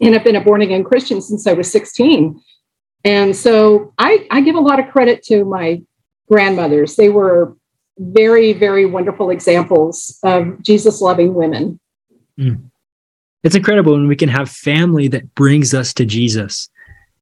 And 0.00 0.14
I've 0.14 0.24
been 0.24 0.36
a 0.36 0.40
born 0.40 0.62
again 0.62 0.84
Christian 0.84 1.20
since 1.20 1.46
I 1.46 1.52
was 1.52 1.70
16. 1.70 2.40
And 3.04 3.36
so 3.36 3.92
I, 3.98 4.26
I 4.30 4.40
give 4.40 4.56
a 4.56 4.60
lot 4.60 4.78
of 4.78 4.90
credit 4.90 5.22
to 5.24 5.44
my 5.44 5.82
grandmothers. 6.28 6.96
They 6.96 7.08
were 7.08 7.56
very, 7.98 8.52
very 8.52 8.86
wonderful 8.86 9.30
examples 9.30 10.18
of 10.22 10.62
Jesus 10.62 11.00
loving 11.00 11.34
women. 11.34 11.80
Mm. 12.38 12.70
It's 13.42 13.54
incredible 13.54 13.92
when 13.92 14.08
we 14.08 14.16
can 14.16 14.28
have 14.28 14.50
family 14.50 15.08
that 15.08 15.34
brings 15.34 15.72
us 15.72 15.94
to 15.94 16.04
Jesus. 16.04 16.68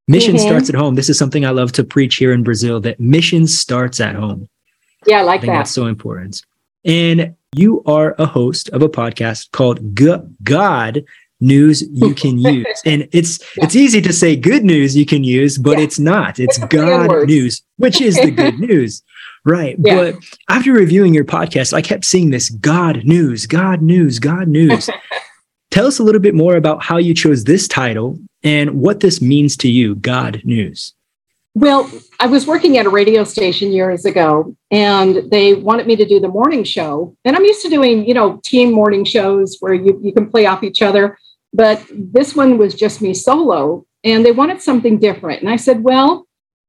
Mission 0.09 0.37
mm-hmm. 0.37 0.47
starts 0.47 0.69
at 0.69 0.75
home. 0.75 0.95
This 0.95 1.09
is 1.09 1.19
something 1.19 1.45
I 1.45 1.51
love 1.51 1.73
to 1.73 1.85
preach 1.85 2.17
here 2.17 2.33
in 2.33 2.43
Brazil 2.43 2.81
that 2.81 3.01
mission 3.01 3.47
starts 3.47 4.01
at 4.01 4.15
home. 4.15 4.49
Yeah, 5.07 5.21
I 5.21 5.23
like 5.23 5.43
I 5.43 5.47
that. 5.47 5.53
That's 5.53 5.71
so 5.71 5.87
important. 5.87 6.43
And 6.85 7.35
you 7.55 7.83
are 7.87 8.15
a 8.19 8.27
host 8.27 8.69
of 8.71 8.83
a 8.83 8.89
podcast 8.89 9.51
called 9.53 9.97
G- 9.97 10.17
God 10.43 11.05
news 11.41 11.83
you 11.91 12.15
can 12.23 12.39
use. 12.39 12.83
And 12.85 13.09
it's 13.13 13.39
yeah. 13.57 13.65
it's 13.65 13.77
easy 13.77 14.01
to 14.03 14.13
say 14.13 14.37
good 14.37 14.65
news 14.65 14.97
you 14.97 15.07
can 15.07 15.25
use, 15.25 15.59
but 15.59 15.79
yeah. 15.79 15.85
it's 15.85 15.99
not. 15.99 16.39
It's 16.39 16.59
God 16.59 17.27
news, 17.27 17.63
which 17.77 18.01
is 18.01 18.17
the 18.17 18.31
good 18.31 18.59
news. 18.69 19.03
Right. 19.45 19.77
Yeah. 19.79 19.97
But 19.97 20.25
after 20.49 20.73
reviewing 20.73 21.15
your 21.15 21.25
podcast, 21.25 21.73
I 21.75 21.83
kept 21.83 22.05
seeing 22.05 22.31
this 22.31 22.49
God 22.49 23.05
news, 23.05 23.47
God 23.47 23.83
news, 23.83 24.19
God 24.19 24.49
news. 24.49 24.89
Tell 25.71 25.87
us 25.87 25.99
a 25.99 26.03
little 26.03 26.21
bit 26.21 26.35
more 26.35 26.57
about 26.57 26.83
how 26.83 26.99
you 26.99 27.15
chose 27.15 27.45
this 27.45 27.69
title 27.69 28.19
and 28.43 28.81
what 28.81 29.01
this 29.01 29.21
means 29.21 29.57
to 29.59 29.69
you, 29.69 29.97
God 29.97 30.41
news. 30.45 30.95
Well, 31.57 31.91
I 32.19 32.27
was 32.27 32.47
working 32.47 32.79
at 32.79 32.87
a 32.87 32.91
radio 32.91 33.23
station 33.23 33.71
years 33.71 34.05
ago 34.05 34.57
and 34.71 35.31
they 35.31 35.55
wanted 35.55 35.87
me 35.87 35.95
to 35.97 36.05
do 36.05 36.19
the 36.19 36.29
morning 36.29 36.65
show. 36.65 37.17
And 37.25 37.37
I'm 37.37 37.45
used 37.45 37.63
to 37.63 37.69
doing, 37.69 38.07
you 38.07 38.15
know, 38.15 38.41
team 38.45 38.73
morning 38.73 39.05
shows 39.05 39.57
where 39.61 39.75
you, 39.75 40.01
you 40.03 40.13
can 40.13 40.29
play 40.31 40.47
off 40.47 40.65
each 40.65 40.83
other. 40.83 41.17
But 41.53 41.85
this 41.93 42.35
one 42.35 42.59
was 42.59 42.75
just 42.75 43.01
me 43.01 43.15
solo 43.15 43.87
and 44.03 44.25
they 44.25 44.33
wanted 44.33 44.63
something 44.63 44.99
different. 44.99 45.41
And 45.41 45.49
I 45.49 45.57
said, 45.57 45.85
well, 45.85 46.24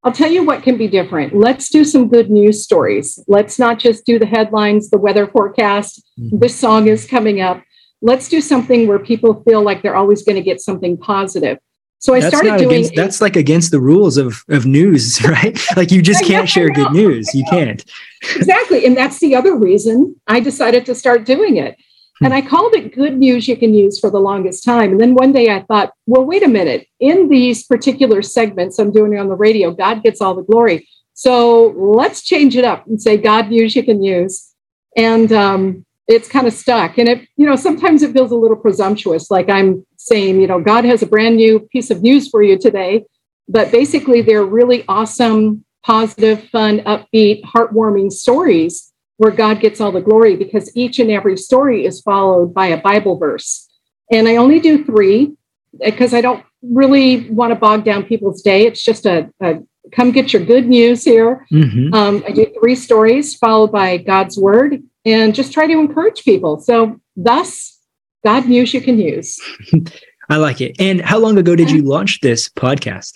I'll 0.06 0.12
tell 0.12 0.32
you 0.32 0.46
what 0.46 0.62
can 0.62 0.78
be 0.78 0.88
different. 0.88 1.36
Let's 1.36 1.68
do 1.68 1.84
some 1.84 2.08
good 2.08 2.30
news 2.30 2.64
stories. 2.64 3.18
Let's 3.28 3.58
not 3.58 3.80
just 3.80 4.06
do 4.06 4.20
the 4.20 4.28
headlines, 4.28 4.92
the 4.92 5.00
weather 5.00 5.26
forecast, 5.26 6.04
mm-hmm. 6.20 6.38
this 6.38 6.56
song 6.56 6.88
is 6.88 7.08
coming 7.08 7.42
up. 7.42 7.64
Let's 8.04 8.30
do 8.30 8.40
something 8.40 8.88
where 8.88 9.00
people 9.00 9.44
feel 9.44 9.64
like 9.64 9.82
they're 9.82 9.96
always 9.96 10.24
going 10.24 10.36
to 10.36 10.44
get 10.44 10.62
something 10.62 10.96
positive. 10.96 11.58
So 11.98 12.14
I 12.14 12.20
that's 12.20 12.38
started 12.38 12.60
doing 12.60 12.82
against, 12.82 12.96
that's 12.96 13.20
like 13.20 13.36
against 13.36 13.72
the 13.72 13.80
rules 13.80 14.18
of 14.18 14.44
of 14.48 14.68
news, 14.68 15.24
right? 15.28 15.60
like 15.76 15.92
you 15.92 16.04
just 16.04 16.24
can't 16.24 16.48
share 16.48 16.70
good 16.70 16.92
news. 16.92 17.34
You 17.34 17.44
can't. 17.50 17.84
exactly. 18.36 18.86
And 18.86 18.96
that's 18.96 19.20
the 19.20 19.36
other 19.36 19.56
reason 19.56 20.16
I 20.28 20.40
decided 20.40 20.86
to 20.86 20.94
start 20.94 21.26
doing 21.26 21.58
it. 21.58 21.78
And 22.22 22.34
I 22.34 22.42
called 22.42 22.74
it 22.76 22.96
good 22.96 23.18
news 23.18 23.48
you 23.48 23.58
can 23.58 23.74
use 23.74 24.00
for 24.00 24.10
the 24.10 24.20
longest 24.20 24.64
time. 24.64 24.92
And 24.92 25.02
then 25.02 25.16
one 25.16 25.34
day 25.34 25.50
I 25.50 25.64
thought, 25.64 25.92
well, 26.06 26.24
wait 26.24 26.44
a 26.44 26.48
minute. 26.48 26.88
In 27.00 27.28
these 27.28 27.64
particular 27.64 28.22
segments 28.22 28.80
I'm 28.80 28.92
doing 28.92 29.18
on 29.18 29.28
the 29.28 29.36
radio, 29.36 29.72
God 29.72 30.02
gets 30.02 30.22
all 30.22 30.34
the 30.34 30.44
glory. 30.44 30.88
So 31.14 31.74
let's 31.78 32.24
change 32.24 32.56
it 32.56 32.64
up 32.64 32.88
and 32.88 33.02
say 33.02 33.18
God 33.18 33.50
news 33.50 33.76
you 33.76 33.84
can 33.84 34.02
use. 34.02 34.54
And 34.96 35.32
um, 35.34 35.86
it's 36.08 36.30
kind 36.30 36.48
of 36.48 36.54
stuck. 36.54 36.98
And 36.98 37.10
it, 37.10 37.28
you 37.36 37.46
know, 37.46 37.58
sometimes 37.58 38.02
it 38.02 38.14
feels 38.14 38.32
a 38.32 38.36
little 38.36 38.58
presumptuous, 38.58 39.30
like 39.30 39.50
I'm 39.50 39.86
saying, 39.98 40.40
you 40.40 40.48
know, 40.48 40.62
God 40.62 40.86
has 40.86 41.02
a 41.02 41.08
brand 41.08 41.36
new 41.36 41.60
piece 41.60 41.90
of 41.90 42.02
news 42.02 42.30
for 42.30 42.42
you 42.42 42.58
today. 42.58 43.06
But 43.48 43.72
basically, 43.72 44.22
they're 44.22 44.46
really 44.46 44.86
awesome, 44.88 45.66
positive, 45.84 46.48
fun, 46.50 46.80
upbeat, 46.80 47.44
heartwarming 47.44 48.12
stories 48.12 48.94
where 49.18 49.32
God 49.32 49.60
gets 49.60 49.80
all 49.80 49.92
the 49.92 50.02
glory 50.02 50.36
because 50.36 50.76
each 50.76 51.00
and 51.00 51.10
every 51.10 51.38
story 51.38 51.86
is 51.86 52.02
followed 52.02 52.54
by 52.54 52.68
a 52.68 52.82
Bible 52.82 53.18
verse. 53.18 53.70
And 54.12 54.28
I 54.28 54.36
only 54.36 54.60
do 54.60 54.84
three 54.84 55.36
because 55.84 56.14
I 56.14 56.22
don't 56.22 56.44
really 56.62 57.30
want 57.30 57.52
to 57.52 57.56
bog 57.56 57.84
down 57.84 58.04
people's 58.04 58.42
day. 58.42 58.66
It's 58.66 58.84
just 58.84 59.06
a, 59.06 59.32
a 59.42 59.60
come 59.92 60.12
get 60.12 60.34
your 60.34 60.44
good 60.44 60.68
news 60.68 61.04
here. 61.04 61.46
Mm-hmm. 61.52 61.94
Um, 61.94 62.24
I 62.28 62.32
do 62.32 62.46
three 62.60 62.76
stories 62.76 63.36
followed 63.36 63.72
by 63.72 63.98
God's 63.98 64.38
word 64.38 64.84
and 65.06 65.36
just 65.36 65.54
try 65.54 65.68
to 65.68 65.74
encourage 65.74 66.24
people. 66.24 66.60
So, 66.60 67.00
thus, 67.16 67.80
God 68.24 68.48
news 68.48 68.74
you 68.74 68.82
can 68.82 69.00
use. 69.00 69.40
I 70.30 70.38
like 70.38 70.60
it. 70.60 70.76
And 70.80 71.02
how 71.02 71.20
long 71.20 71.38
ago 71.38 71.56
did 71.56 71.70
you 71.70 71.82
launch 71.84 72.20
this 72.22 72.50
podcast? 72.50 73.14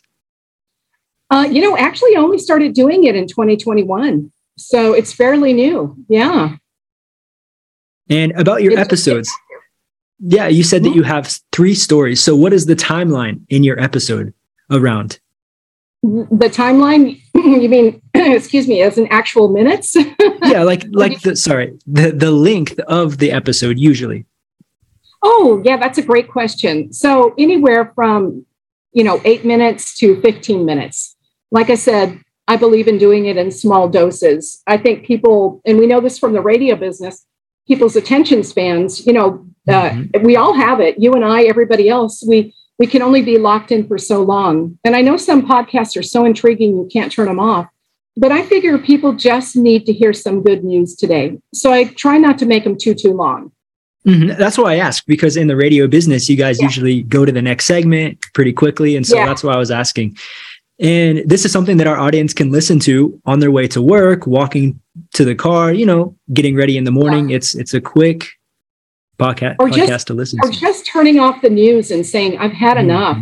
Uh, 1.31 1.47
you 1.49 1.61
know, 1.61 1.77
actually, 1.77 2.15
I 2.15 2.19
only 2.19 2.37
started 2.37 2.73
doing 2.73 3.03
it 3.03 3.15
in 3.15 3.27
2021. 3.27 4.31
So 4.59 4.93
it's 4.93 5.13
fairly 5.13 5.53
new. 5.53 5.95
Yeah. 6.09 6.55
And 8.09 8.31
about 8.33 8.63
your 8.63 8.73
it's, 8.73 8.81
episodes. 8.81 9.31
yeah, 10.19 10.47
you 10.47 10.63
said 10.63 10.83
that 10.83 10.89
hmm? 10.89 10.95
you 10.95 11.03
have 11.03 11.39
three 11.51 11.75
stories. 11.75 12.21
So 12.21 12.35
what 12.35 12.53
is 12.53 12.65
the 12.65 12.75
timeline 12.75 13.41
in 13.49 13.63
your 13.63 13.79
episode 13.79 14.33
around? 14.71 15.19
The 16.01 16.49
timeline, 16.51 17.21
you 17.35 17.69
mean, 17.69 18.01
excuse 18.13 18.67
me, 18.67 18.81
as 18.81 18.97
in 18.97 19.07
actual 19.07 19.49
minutes? 19.49 19.95
yeah, 20.43 20.63
like 20.63 20.85
like 20.91 21.21
the 21.21 21.35
sorry, 21.35 21.77
the 21.85 22.11
the 22.11 22.31
length 22.31 22.79
of 22.87 23.17
the 23.17 23.31
episode 23.31 23.77
usually. 23.77 24.25
Oh, 25.21 25.61
yeah, 25.65 25.77
that's 25.77 25.97
a 25.97 26.01
great 26.01 26.29
question. 26.29 26.93
So 26.93 27.33
anywhere 27.37 27.91
from, 27.93 28.45
you 28.93 29.03
know, 29.03 29.21
8 29.25 29.45
minutes 29.45 29.97
to 29.97 30.21
15 30.21 30.65
minutes. 30.65 31.15
Like 31.51 31.69
I 31.69 31.75
said, 31.75 32.19
I 32.49 32.57
believe 32.57 32.87
in 32.87 32.97
doing 32.97 33.27
it 33.27 33.37
in 33.37 33.51
small 33.51 33.87
doses. 33.87 34.63
I 34.65 34.75
think 34.77 35.05
people, 35.05 35.61
and 35.65 35.77
we 35.77 35.85
know 35.85 36.01
this 36.01 36.17
from 36.17 36.33
the 36.33 36.41
radio 36.41 36.75
business, 36.75 37.23
people's 37.67 37.95
attention 37.95 38.43
spans, 38.43 39.05
you 39.05 39.13
know, 39.13 39.45
uh, 39.67 39.91
mm-hmm. 39.91 40.25
we 40.25 40.35
all 40.35 40.53
have 40.53 40.79
it. 40.79 40.97
You 40.97 41.13
and 41.13 41.23
I, 41.23 41.43
everybody 41.43 41.87
else, 41.87 42.23
we 42.27 42.55
we 42.79 42.87
can 42.87 43.03
only 43.03 43.21
be 43.21 43.37
locked 43.37 43.71
in 43.71 43.87
for 43.87 43.97
so 43.97 44.23
long. 44.23 44.79
And 44.83 44.95
I 44.95 45.01
know 45.01 45.15
some 45.17 45.45
podcasts 45.45 45.95
are 45.97 46.03
so 46.03 46.25
intriguing 46.25 46.77
you 46.77 46.89
can't 46.91 47.11
turn 47.11 47.27
them 47.27 47.39
off. 47.39 47.67
But 48.17 48.31
I 48.31 48.41
figure 48.43 48.77
people 48.79 49.13
just 49.13 49.55
need 49.55 49.85
to 49.85 49.93
hear 49.93 50.13
some 50.13 50.41
good 50.41 50.63
news 50.63 50.95
today. 50.95 51.37
So 51.53 51.71
I 51.71 51.83
try 51.85 52.17
not 52.17 52.39
to 52.39 52.45
make 52.45 52.63
them 52.63 52.77
too 52.77 52.95
too 52.95 53.13
long. 53.13 53.51
Mm-hmm. 54.07 54.39
That's 54.39 54.57
why 54.57 54.73
I 54.73 54.77
ask 54.77 55.05
because 55.05 55.37
in 55.37 55.47
the 55.47 55.55
radio 55.55 55.85
business, 55.85 56.27
you 56.29 56.35
guys 56.35 56.59
yeah. 56.59 56.65
usually 56.65 57.03
go 57.03 57.25
to 57.25 57.31
the 57.31 57.41
next 57.41 57.65
segment 57.65 58.19
pretty 58.33 58.53
quickly. 58.53 58.95
And 58.95 59.05
so 59.05 59.17
yeah. 59.17 59.25
that's 59.25 59.43
why 59.43 59.53
I 59.53 59.57
was 59.57 59.69
asking. 59.69 60.17
And 60.79 61.29
this 61.29 61.43
is 61.43 61.51
something 61.51 61.77
that 61.77 61.87
our 61.87 61.97
audience 61.97 62.33
can 62.33 62.51
listen 62.51 62.79
to 62.81 63.19
on 63.25 63.39
their 63.39 63.51
way 63.51 63.67
to 63.67 63.81
work, 63.81 64.25
walking 64.25 64.79
to 65.13 65.25
the 65.25 65.35
car, 65.35 65.73
you 65.73 65.85
know, 65.85 66.15
getting 66.33 66.55
ready 66.55 66.77
in 66.77 66.85
the 66.85 66.91
morning. 66.91 67.29
Yeah. 67.29 67.37
It's 67.37 67.53
it's 67.53 67.73
a 67.73 67.81
quick 67.81 68.29
podcast, 69.19 69.57
or 69.59 69.67
podcast 69.67 69.87
just, 69.87 70.07
to 70.07 70.13
listen 70.13 70.39
or 70.41 70.49
to. 70.49 70.57
just 70.57 70.85
turning 70.85 71.19
off 71.19 71.41
the 71.41 71.49
news 71.49 71.91
and 71.91 72.05
saying, 72.05 72.37
I've 72.37 72.53
had 72.53 72.77
mm-hmm. 72.77 72.89
enough. 72.89 73.17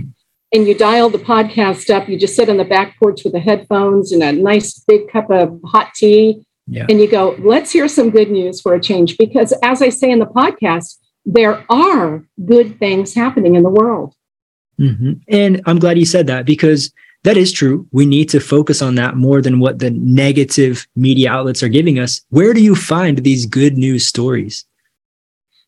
And 0.53 0.65
you 0.65 0.75
dial 0.75 1.09
the 1.09 1.17
podcast 1.17 1.89
up, 1.93 2.07
you 2.07 2.17
just 2.17 2.35
sit 2.35 2.47
on 2.47 2.55
the 2.55 2.63
back 2.63 2.97
porch 2.99 3.23
with 3.25 3.33
the 3.33 3.39
headphones 3.39 4.13
and 4.13 4.23
a 4.23 4.31
nice 4.31 4.79
big 4.87 5.09
cup 5.09 5.29
of 5.29 5.59
hot 5.65 5.93
tea. 5.93 6.45
Yeah. 6.67 6.85
And 6.87 7.01
you 7.01 7.09
go, 7.09 7.35
let's 7.39 7.71
hear 7.71 7.89
some 7.89 8.11
good 8.11 8.31
news 8.31 8.61
for 8.61 8.73
a 8.73 8.79
change. 8.79 9.17
Because 9.17 9.53
as 9.61 9.81
I 9.81 9.89
say 9.89 10.09
in 10.09 10.19
the 10.19 10.25
podcast, 10.25 10.99
there 11.25 11.65
are 11.69 12.23
good 12.45 12.79
things 12.79 13.13
happening 13.13 13.55
in 13.55 13.63
the 13.63 13.69
world. 13.69 14.13
Mm-hmm. 14.79 15.13
And 15.27 15.61
I'm 15.65 15.79
glad 15.79 15.97
you 15.97 16.05
said 16.05 16.27
that 16.27 16.45
because 16.45 16.93
that 17.27 17.35
is 17.35 17.51
true. 17.51 17.85
We 17.91 18.05
need 18.05 18.29
to 18.29 18.39
focus 18.39 18.81
on 18.81 18.95
that 18.95 19.17
more 19.17 19.41
than 19.41 19.59
what 19.59 19.79
the 19.79 19.91
negative 19.91 20.87
media 20.95 21.29
outlets 21.29 21.61
are 21.61 21.67
giving 21.67 21.99
us. 21.99 22.21
Where 22.29 22.53
do 22.53 22.63
you 22.63 22.73
find 22.73 23.17
these 23.17 23.45
good 23.45 23.77
news 23.77 24.07
stories? 24.07 24.63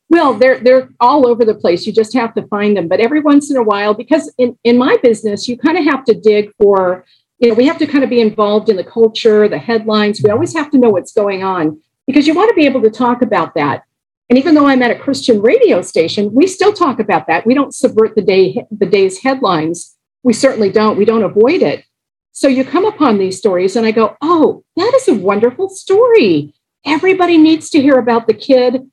Well, 0.07 0.35
they're 0.35 0.61
they're 0.61 0.87
all 1.01 1.27
over 1.27 1.43
the 1.43 1.53
place. 1.53 1.85
You 1.85 1.91
just 1.91 2.13
have 2.13 2.33
to 2.35 2.47
find 2.47 2.77
them. 2.77 2.87
But 2.87 3.01
every 3.01 3.19
once 3.19 3.51
in 3.51 3.57
a 3.57 3.63
while, 3.63 3.93
because 3.93 4.33
in, 4.37 4.57
in 4.63 4.77
my 4.77 4.95
business, 5.03 5.49
you 5.49 5.57
kind 5.57 5.77
of 5.77 5.83
have 5.83 6.05
to 6.05 6.13
dig 6.13 6.49
for, 6.57 7.03
you 7.39 7.49
know, 7.49 7.55
we 7.55 7.65
have 7.65 7.77
to 7.79 7.87
kind 7.87 8.05
of 8.05 8.09
be 8.09 8.21
involved 8.21 8.69
in 8.69 8.77
the 8.77 8.85
culture, 8.85 9.49
the 9.49 9.59
headlines. 9.59 10.21
We 10.23 10.29
always 10.29 10.53
have 10.53 10.71
to 10.71 10.77
know 10.77 10.91
what's 10.91 11.11
going 11.11 11.43
on 11.43 11.77
because 12.07 12.25
you 12.25 12.33
want 12.33 12.47
to 12.47 12.55
be 12.55 12.67
able 12.67 12.83
to 12.83 12.89
talk 12.89 13.21
about 13.21 13.53
that. 13.55 13.83
And 14.29 14.39
even 14.39 14.55
though 14.55 14.67
I'm 14.67 14.81
at 14.81 14.91
a 14.91 14.97
Christian 14.97 15.41
radio 15.41 15.81
station, 15.81 16.33
we 16.33 16.47
still 16.47 16.71
talk 16.71 17.01
about 17.01 17.27
that. 17.27 17.45
We 17.45 17.53
don't 17.53 17.75
subvert 17.75 18.15
the 18.15 18.21
day 18.21 18.63
the 18.71 18.85
day's 18.85 19.17
headlines 19.17 19.97
we 20.23 20.33
certainly 20.33 20.71
don't. 20.71 20.97
We 20.97 21.05
don't 21.05 21.23
avoid 21.23 21.61
it. 21.61 21.85
So 22.31 22.47
you 22.47 22.63
come 22.63 22.85
upon 22.85 23.17
these 23.17 23.37
stories, 23.37 23.75
and 23.75 23.85
I 23.85 23.91
go, 23.91 24.15
oh, 24.21 24.63
that 24.75 24.93
is 24.95 25.07
a 25.07 25.13
wonderful 25.13 25.69
story. 25.69 26.53
Everybody 26.85 27.37
needs 27.37 27.69
to 27.71 27.81
hear 27.81 27.97
about 27.97 28.27
the 28.27 28.33
kid 28.33 28.89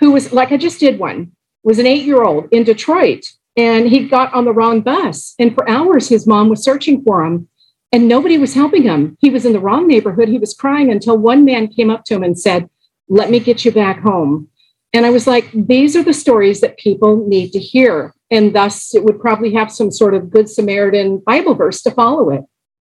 who 0.00 0.12
was, 0.12 0.32
like 0.32 0.50
I 0.50 0.56
just 0.56 0.80
did 0.80 0.98
one, 0.98 1.32
was 1.62 1.78
an 1.78 1.86
eight 1.86 2.04
year 2.04 2.22
old 2.22 2.48
in 2.50 2.64
Detroit, 2.64 3.26
and 3.56 3.88
he 3.88 4.08
got 4.08 4.32
on 4.32 4.44
the 4.44 4.52
wrong 4.52 4.80
bus. 4.80 5.34
And 5.38 5.54
for 5.54 5.68
hours, 5.68 6.08
his 6.08 6.26
mom 6.26 6.48
was 6.48 6.64
searching 6.64 7.02
for 7.04 7.24
him, 7.24 7.48
and 7.92 8.08
nobody 8.08 8.38
was 8.38 8.54
helping 8.54 8.82
him. 8.82 9.16
He 9.20 9.30
was 9.30 9.44
in 9.44 9.52
the 9.52 9.60
wrong 9.60 9.86
neighborhood. 9.86 10.28
He 10.28 10.38
was 10.38 10.54
crying 10.54 10.90
until 10.90 11.18
one 11.18 11.44
man 11.44 11.68
came 11.68 11.90
up 11.90 12.04
to 12.06 12.14
him 12.14 12.22
and 12.22 12.38
said, 12.38 12.68
Let 13.08 13.30
me 13.30 13.40
get 13.40 13.64
you 13.64 13.72
back 13.72 14.00
home. 14.00 14.48
And 14.92 15.06
I 15.06 15.10
was 15.10 15.26
like, 15.26 15.50
these 15.52 15.94
are 15.94 16.02
the 16.02 16.12
stories 16.12 16.60
that 16.60 16.78
people 16.78 17.26
need 17.28 17.52
to 17.52 17.58
hear. 17.58 18.14
And 18.30 18.54
thus, 18.54 18.94
it 18.94 19.04
would 19.04 19.20
probably 19.20 19.52
have 19.54 19.70
some 19.70 19.90
sort 19.90 20.14
of 20.14 20.30
Good 20.30 20.48
Samaritan 20.48 21.18
Bible 21.18 21.54
verse 21.54 21.82
to 21.82 21.90
follow 21.90 22.30
it. 22.30 22.42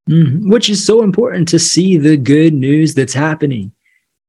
Mm-hmm. 0.08 0.50
Which 0.50 0.70
is 0.70 0.84
so 0.84 1.02
important 1.02 1.48
to 1.48 1.58
see 1.58 1.98
the 1.98 2.16
good 2.16 2.54
news 2.54 2.94
that's 2.94 3.12
happening. 3.12 3.72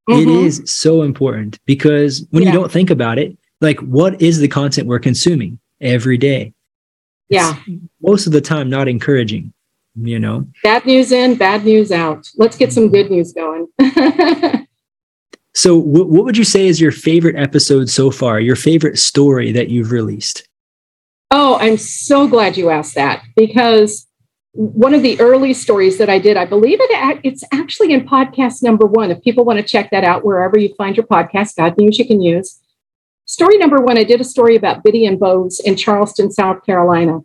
Mm-hmm. 0.09 0.29
It 0.29 0.45
is 0.45 0.63
so 0.65 1.03
important 1.03 1.59
because 1.65 2.25
when 2.31 2.43
yeah. 2.43 2.49
you 2.49 2.59
don't 2.59 2.71
think 2.71 2.89
about 2.89 3.17
it, 3.17 3.37
like 3.61 3.79
what 3.79 4.21
is 4.21 4.39
the 4.39 4.47
content 4.47 4.87
we're 4.87 4.99
consuming 4.99 5.59
every 5.79 6.17
day? 6.17 6.53
Yeah. 7.29 7.55
It's 7.67 7.83
most 8.01 8.27
of 8.27 8.33
the 8.33 8.41
time, 8.41 8.69
not 8.69 8.87
encouraging, 8.87 9.53
you 9.95 10.19
know? 10.19 10.47
Bad 10.63 10.85
news 10.85 11.11
in, 11.11 11.35
bad 11.35 11.63
news 11.63 11.91
out. 11.91 12.27
Let's 12.35 12.57
get 12.57 12.73
some 12.73 12.89
good 12.89 13.11
news 13.11 13.31
going. 13.33 13.67
So, 15.59 15.81
w- 15.81 16.05
what 16.05 16.23
would 16.23 16.37
you 16.37 16.45
say 16.45 16.67
is 16.67 16.79
your 16.79 16.93
favorite 16.93 17.35
episode 17.35 17.89
so 17.89 18.11
far? 18.11 18.39
Your 18.39 18.55
favorite 18.55 18.97
story 18.97 19.51
that 19.51 19.67
you've 19.67 19.91
released? 19.91 20.47
Oh, 21.31 21.57
I'm 21.59 21.75
so 21.75 22.29
glad 22.29 22.55
you 22.55 22.69
asked 22.69 22.95
that 22.95 23.23
because 23.35 24.07
one 24.53 24.93
of 24.93 25.03
the 25.03 25.19
early 25.19 25.53
stories 25.53 25.97
that 25.97 26.09
I 26.09 26.17
did, 26.17 26.37
I 26.37 26.45
believe 26.45 26.77
it, 26.79 27.19
it's 27.25 27.43
actually 27.51 27.91
in 27.91 28.07
podcast 28.07 28.63
number 28.63 28.85
one. 28.85 29.11
If 29.11 29.21
people 29.21 29.43
want 29.43 29.59
to 29.59 29.65
check 29.65 29.91
that 29.91 30.05
out 30.05 30.23
wherever 30.23 30.57
you 30.57 30.73
find 30.77 30.95
your 30.95 31.05
podcast, 31.05 31.57
God 31.57 31.77
news 31.77 31.99
you 31.99 32.07
can 32.07 32.21
use. 32.21 32.57
story 33.25 33.57
number 33.57 33.81
one, 33.81 33.97
I 33.97 34.05
did 34.05 34.21
a 34.21 34.23
story 34.23 34.55
about 34.55 34.81
Bitty 34.81 35.05
and 35.05 35.19
Beau's 35.19 35.59
in 35.59 35.75
Charleston, 35.75 36.31
South 36.31 36.65
Carolina. 36.65 37.19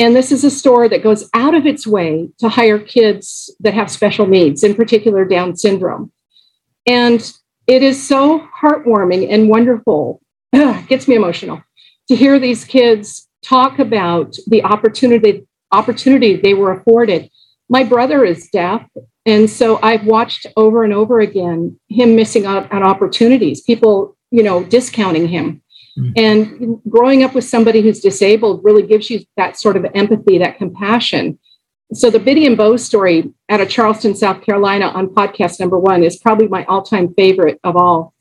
And 0.00 0.16
this 0.16 0.32
is 0.32 0.42
a 0.42 0.50
store 0.50 0.88
that 0.88 1.04
goes 1.04 1.30
out 1.32 1.54
of 1.54 1.64
its 1.64 1.86
way 1.86 2.30
to 2.40 2.48
hire 2.48 2.80
kids 2.80 3.54
that 3.60 3.74
have 3.74 3.88
special 3.88 4.26
needs, 4.26 4.64
in 4.64 4.74
particular 4.74 5.24
Down 5.24 5.54
syndrome. 5.54 6.10
And 6.84 7.32
it 7.68 7.82
is 7.82 8.04
so 8.08 8.48
heartwarming 8.60 9.30
and 9.30 9.48
wonderful, 9.48 10.20
Ugh, 10.54 10.88
gets 10.88 11.06
me 11.06 11.14
emotional 11.14 11.62
to 12.08 12.16
hear 12.16 12.38
these 12.38 12.64
kids 12.64 13.28
talk 13.44 13.78
about 13.78 14.34
the 14.46 14.64
opportunity 14.64 15.46
opportunity 15.70 16.34
they 16.34 16.54
were 16.54 16.72
afforded. 16.72 17.30
My 17.68 17.84
brother 17.84 18.24
is 18.24 18.48
deaf, 18.48 18.88
and 19.26 19.48
so 19.50 19.78
I've 19.82 20.06
watched 20.06 20.46
over 20.56 20.82
and 20.82 20.94
over 20.94 21.20
again 21.20 21.78
him 21.88 22.16
missing 22.16 22.46
out 22.46 22.72
on 22.72 22.82
opportunities, 22.82 23.60
people, 23.60 24.16
you 24.30 24.42
know, 24.42 24.64
discounting 24.64 25.28
him. 25.28 25.62
Mm-hmm. 25.98 26.12
And 26.16 26.80
growing 26.88 27.22
up 27.22 27.34
with 27.34 27.44
somebody 27.44 27.82
who's 27.82 28.00
disabled 28.00 28.64
really 28.64 28.84
gives 28.84 29.10
you 29.10 29.20
that 29.36 29.58
sort 29.58 29.76
of 29.76 29.84
empathy, 29.94 30.38
that 30.38 30.56
compassion. 30.56 31.38
So 31.92 32.10
the 32.10 32.18
Bitty 32.18 32.44
and 32.46 32.56
Beau 32.56 32.76
story 32.76 33.32
out 33.48 33.60
of 33.60 33.70
Charleston, 33.70 34.14
South 34.14 34.42
Carolina 34.42 34.86
on 34.86 35.08
podcast 35.08 35.58
number 35.58 35.78
one 35.78 36.02
is 36.02 36.18
probably 36.18 36.46
my 36.46 36.64
all-time 36.66 37.14
favorite 37.14 37.58
of 37.64 37.76
all. 37.76 38.12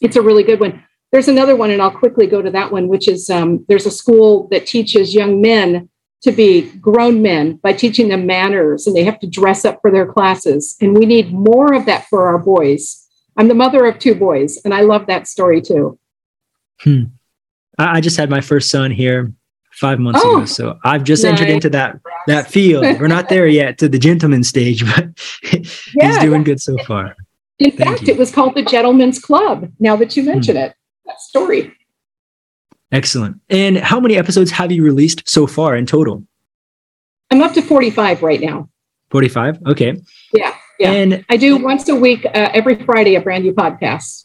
It's 0.00 0.16
a 0.16 0.22
really 0.22 0.44
good 0.44 0.60
one. 0.60 0.84
There's 1.10 1.28
another 1.28 1.56
one, 1.56 1.70
and 1.70 1.82
I'll 1.82 1.90
quickly 1.90 2.26
go 2.26 2.42
to 2.42 2.50
that 2.50 2.70
one, 2.72 2.88
which 2.88 3.08
is 3.08 3.30
um, 3.30 3.64
there's 3.68 3.86
a 3.86 3.90
school 3.90 4.48
that 4.50 4.66
teaches 4.66 5.14
young 5.14 5.40
men 5.40 5.88
to 6.22 6.32
be 6.32 6.70
grown 6.76 7.20
men 7.20 7.56
by 7.56 7.72
teaching 7.72 8.08
them 8.08 8.26
manners 8.26 8.86
and 8.86 8.96
they 8.96 9.04
have 9.04 9.20
to 9.20 9.26
dress 9.26 9.64
up 9.64 9.78
for 9.82 9.90
their 9.90 10.06
classes. 10.06 10.74
And 10.80 10.96
we 10.96 11.04
need 11.04 11.32
more 11.32 11.74
of 11.74 11.84
that 11.84 12.06
for 12.06 12.26
our 12.26 12.38
boys. 12.38 13.06
I'm 13.36 13.48
the 13.48 13.54
mother 13.54 13.84
of 13.84 13.98
two 13.98 14.14
boys, 14.14 14.58
and 14.64 14.72
I 14.72 14.80
love 14.80 15.06
that 15.06 15.28
story 15.28 15.60
too. 15.60 15.98
Hmm. 16.80 17.04
I 17.76 18.00
just 18.00 18.16
had 18.16 18.30
my 18.30 18.40
first 18.40 18.70
son 18.70 18.90
here 18.90 19.32
five 19.76 19.98
months 19.98 20.20
oh, 20.22 20.36
ago, 20.36 20.44
so 20.46 20.78
I've 20.84 21.04
just 21.04 21.24
nice. 21.24 21.32
entered 21.32 21.48
into 21.48 21.70
that 21.70 21.98
that 22.26 22.50
field. 22.50 22.84
We're 23.00 23.08
not 23.08 23.28
there 23.28 23.46
yet 23.46 23.78
to 23.78 23.88
the 23.88 23.98
gentleman 23.98 24.44
stage, 24.44 24.84
but 24.96 25.08
yeah. 25.94 26.12
he's 26.12 26.18
doing 26.18 26.44
good 26.44 26.60
so 26.60 26.76
far. 26.86 27.16
In 27.58 27.70
Thank 27.70 27.78
fact, 27.78 28.02
you. 28.02 28.14
it 28.14 28.18
was 28.18 28.32
called 28.32 28.54
the 28.54 28.64
Gentleman's 28.64 29.18
Club. 29.18 29.70
Now 29.78 29.96
that 29.96 30.16
you 30.16 30.22
mention 30.24 30.56
hmm. 30.56 30.62
it, 30.62 30.74
that 31.06 31.20
story. 31.20 31.72
Excellent. 32.90 33.40
And 33.50 33.78
how 33.78 33.98
many 33.98 34.16
episodes 34.16 34.50
have 34.52 34.70
you 34.70 34.84
released 34.84 35.28
so 35.28 35.46
far 35.46 35.76
in 35.76 35.86
total? 35.86 36.24
I'm 37.30 37.42
up 37.42 37.52
to 37.54 37.62
45 37.62 38.22
right 38.22 38.40
now. 38.40 38.68
45? 39.10 39.58
Okay. 39.66 39.96
Yeah. 40.32 40.54
Yeah. 40.78 40.90
And 40.90 41.24
I 41.28 41.36
do 41.36 41.56
once 41.56 41.88
a 41.88 41.94
week, 41.94 42.24
uh, 42.26 42.50
every 42.52 42.82
Friday, 42.84 43.14
a 43.14 43.20
brand 43.20 43.44
new 43.44 43.52
podcast. 43.52 44.23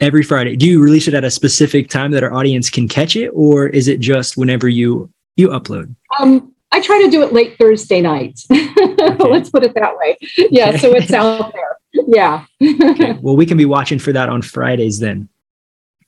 Every 0.00 0.22
Friday. 0.22 0.56
Do 0.56 0.66
you 0.66 0.82
release 0.82 1.08
it 1.08 1.14
at 1.14 1.24
a 1.24 1.30
specific 1.30 1.90
time 1.90 2.10
that 2.12 2.22
our 2.22 2.32
audience 2.32 2.70
can 2.70 2.88
catch 2.88 3.16
it, 3.16 3.28
or 3.34 3.68
is 3.68 3.86
it 3.86 4.00
just 4.00 4.36
whenever 4.36 4.68
you 4.68 5.10
you 5.36 5.48
upload? 5.48 5.94
Um, 6.18 6.52
I 6.72 6.80
try 6.80 7.02
to 7.02 7.10
do 7.10 7.22
it 7.22 7.32
late 7.32 7.56
Thursday 7.58 8.00
night. 8.00 8.40
Okay. 9.00 9.30
Let's 9.30 9.48
put 9.48 9.64
it 9.64 9.74
that 9.74 9.96
way. 9.96 10.18
Yeah, 10.50 10.70
okay. 10.70 10.78
so 10.78 10.94
it's 10.94 11.12
out 11.12 11.52
there. 11.94 12.04
Yeah. 12.06 12.44
okay. 12.62 13.12
Well, 13.22 13.34
we 13.34 13.46
can 13.46 13.56
be 13.56 13.64
watching 13.64 13.98
for 13.98 14.12
that 14.12 14.28
on 14.28 14.42
Fridays 14.42 14.98
then. 14.98 15.28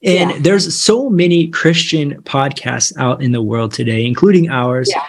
And 0.03 0.31
yeah. 0.31 0.39
there's 0.41 0.75
so 0.79 1.09
many 1.09 1.49
Christian 1.49 2.21
podcasts 2.23 2.95
out 2.99 3.23
in 3.23 3.33
the 3.33 3.41
world 3.41 3.73
today, 3.73 4.05
including 4.05 4.51
ours. 4.51 4.91
Yeah. 4.91 5.07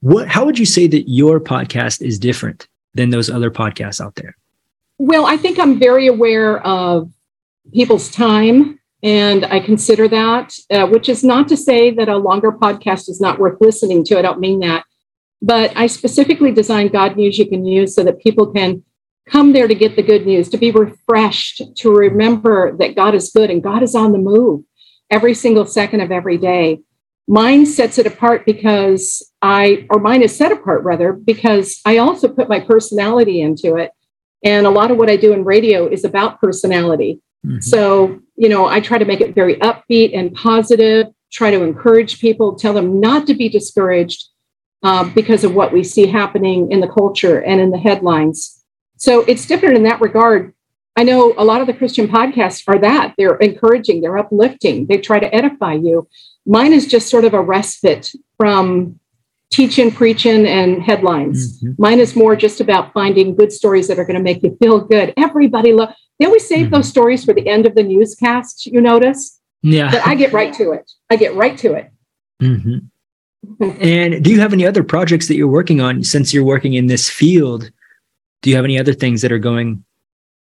What 0.00 0.28
how 0.28 0.44
would 0.44 0.58
you 0.58 0.66
say 0.66 0.86
that 0.88 1.08
your 1.08 1.40
podcast 1.40 2.02
is 2.02 2.18
different 2.18 2.68
than 2.94 3.10
those 3.10 3.30
other 3.30 3.50
podcasts 3.50 4.00
out 4.00 4.14
there? 4.16 4.36
Well, 4.98 5.26
I 5.26 5.36
think 5.36 5.58
I'm 5.58 5.78
very 5.78 6.06
aware 6.06 6.58
of 6.66 7.10
people's 7.72 8.10
time 8.10 8.78
and 9.02 9.44
I 9.44 9.60
consider 9.60 10.08
that, 10.08 10.52
uh, 10.70 10.86
which 10.86 11.08
is 11.08 11.22
not 11.22 11.48
to 11.48 11.56
say 11.56 11.90
that 11.92 12.08
a 12.08 12.16
longer 12.16 12.50
podcast 12.50 13.08
is 13.08 13.20
not 13.20 13.38
worth 13.38 13.60
listening 13.60 14.04
to. 14.04 14.18
I 14.18 14.22
don't 14.22 14.40
mean 14.40 14.60
that. 14.60 14.84
But 15.42 15.76
I 15.76 15.86
specifically 15.86 16.50
designed 16.50 16.92
God 16.92 17.16
News 17.16 17.38
You 17.38 17.48
Can 17.48 17.64
Use 17.64 17.94
so 17.94 18.02
that 18.04 18.20
people 18.20 18.52
can 18.52 18.82
come 19.28 19.52
there 19.52 19.68
to 19.68 19.74
get 19.74 19.96
the 19.96 20.02
good 20.02 20.26
news, 20.26 20.48
to 20.48 20.56
be 20.56 20.70
refreshed, 20.70 21.62
to 21.76 21.92
remember 21.92 22.76
that 22.78 22.96
God 22.96 23.14
is 23.14 23.30
good 23.30 23.50
and 23.50 23.62
God 23.62 23.82
is 23.82 23.94
on 23.94 24.12
the 24.12 24.18
move 24.18 24.62
every 25.10 25.34
single 25.34 25.66
second 25.66 26.00
of 26.00 26.10
every 26.10 26.38
day. 26.38 26.80
Mine 27.28 27.66
sets 27.66 27.98
it 27.98 28.06
apart 28.06 28.46
because 28.46 29.30
I, 29.42 29.86
or 29.90 29.98
mine 29.98 30.22
is 30.22 30.34
set 30.34 30.52
apart 30.52 30.84
rather, 30.84 31.12
because 31.12 31.80
I 31.84 31.98
also 31.98 32.28
put 32.28 32.48
my 32.48 32.60
personality 32.60 33.40
into 33.40 33.76
it. 33.76 33.90
And 34.44 34.64
a 34.64 34.70
lot 34.70 34.90
of 34.90 34.96
what 34.96 35.10
I 35.10 35.16
do 35.16 35.32
in 35.32 35.44
radio 35.44 35.86
is 35.86 36.04
about 36.04 36.40
personality. 36.40 37.20
Mm-hmm. 37.44 37.60
So, 37.60 38.20
you 38.36 38.48
know, 38.48 38.66
I 38.66 38.80
try 38.80 38.98
to 38.98 39.04
make 39.04 39.20
it 39.20 39.34
very 39.34 39.56
upbeat 39.56 40.16
and 40.16 40.34
positive, 40.34 41.08
try 41.32 41.50
to 41.50 41.62
encourage 41.62 42.20
people, 42.20 42.54
tell 42.54 42.72
them 42.72 43.00
not 43.00 43.26
to 43.26 43.34
be 43.34 43.48
discouraged 43.48 44.28
uh, 44.82 45.04
because 45.14 45.44
of 45.44 45.54
what 45.54 45.72
we 45.72 45.82
see 45.82 46.06
happening 46.06 46.70
in 46.70 46.80
the 46.80 46.88
culture 46.88 47.40
and 47.42 47.60
in 47.60 47.70
the 47.70 47.78
headlines. 47.78 48.64
So 48.96 49.22
it's 49.22 49.46
different 49.46 49.76
in 49.76 49.82
that 49.84 50.00
regard. 50.00 50.54
I 50.96 51.02
know 51.02 51.34
a 51.36 51.44
lot 51.44 51.60
of 51.60 51.66
the 51.66 51.74
Christian 51.74 52.08
podcasts 52.08 52.62
are 52.66 52.78
that 52.78 53.14
they're 53.18 53.36
encouraging, 53.36 54.00
they're 54.00 54.16
uplifting, 54.16 54.86
they 54.86 54.98
try 54.98 55.18
to 55.18 55.34
edify 55.34 55.74
you. 55.74 56.08
Mine 56.46 56.72
is 56.72 56.86
just 56.86 57.10
sort 57.10 57.24
of 57.24 57.34
a 57.34 57.40
respite 57.40 58.12
from 58.38 58.98
teaching, 59.50 59.90
preaching, 59.90 60.46
and 60.46 60.82
headlines. 60.82 61.60
Mm-hmm. 61.60 61.82
Mine 61.82 62.00
is 62.00 62.16
more 62.16 62.34
just 62.34 62.60
about 62.60 62.92
finding 62.92 63.36
good 63.36 63.52
stories 63.52 63.88
that 63.88 63.98
are 63.98 64.04
going 64.04 64.16
to 64.16 64.22
make 64.22 64.42
you 64.42 64.56
feel 64.60 64.80
good. 64.80 65.12
Everybody 65.16 65.72
love. 65.72 65.94
They 66.18 66.26
always 66.26 66.46
save 66.46 66.66
mm-hmm. 66.66 66.74
those 66.74 66.88
stories 66.88 67.24
for 67.24 67.34
the 67.34 67.46
end 67.48 67.66
of 67.66 67.74
the 67.74 67.82
newscast. 67.82 68.66
You 68.66 68.80
notice? 68.80 69.40
Yeah. 69.62 69.90
But 69.90 70.06
I 70.06 70.14
get 70.14 70.32
right 70.32 70.52
to 70.54 70.72
it. 70.72 70.90
I 71.10 71.16
get 71.16 71.34
right 71.34 71.56
to 71.58 71.74
it. 71.74 71.90
Mm-hmm. 72.42 73.62
and 73.80 74.24
do 74.24 74.30
you 74.30 74.40
have 74.40 74.52
any 74.52 74.66
other 74.66 74.82
projects 74.82 75.28
that 75.28 75.36
you're 75.36 75.46
working 75.46 75.80
on 75.80 76.02
since 76.02 76.32
you're 76.32 76.44
working 76.44 76.74
in 76.74 76.86
this 76.86 77.08
field? 77.08 77.70
do 78.46 78.50
you 78.50 78.56
have 78.56 78.64
any 78.64 78.78
other 78.78 78.92
things 78.92 79.22
that 79.22 79.32
are 79.32 79.40
going 79.40 79.84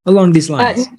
along 0.06 0.34
these 0.34 0.48
uh, 0.48 0.54
lines? 0.54 0.88
Uh, 0.88 0.92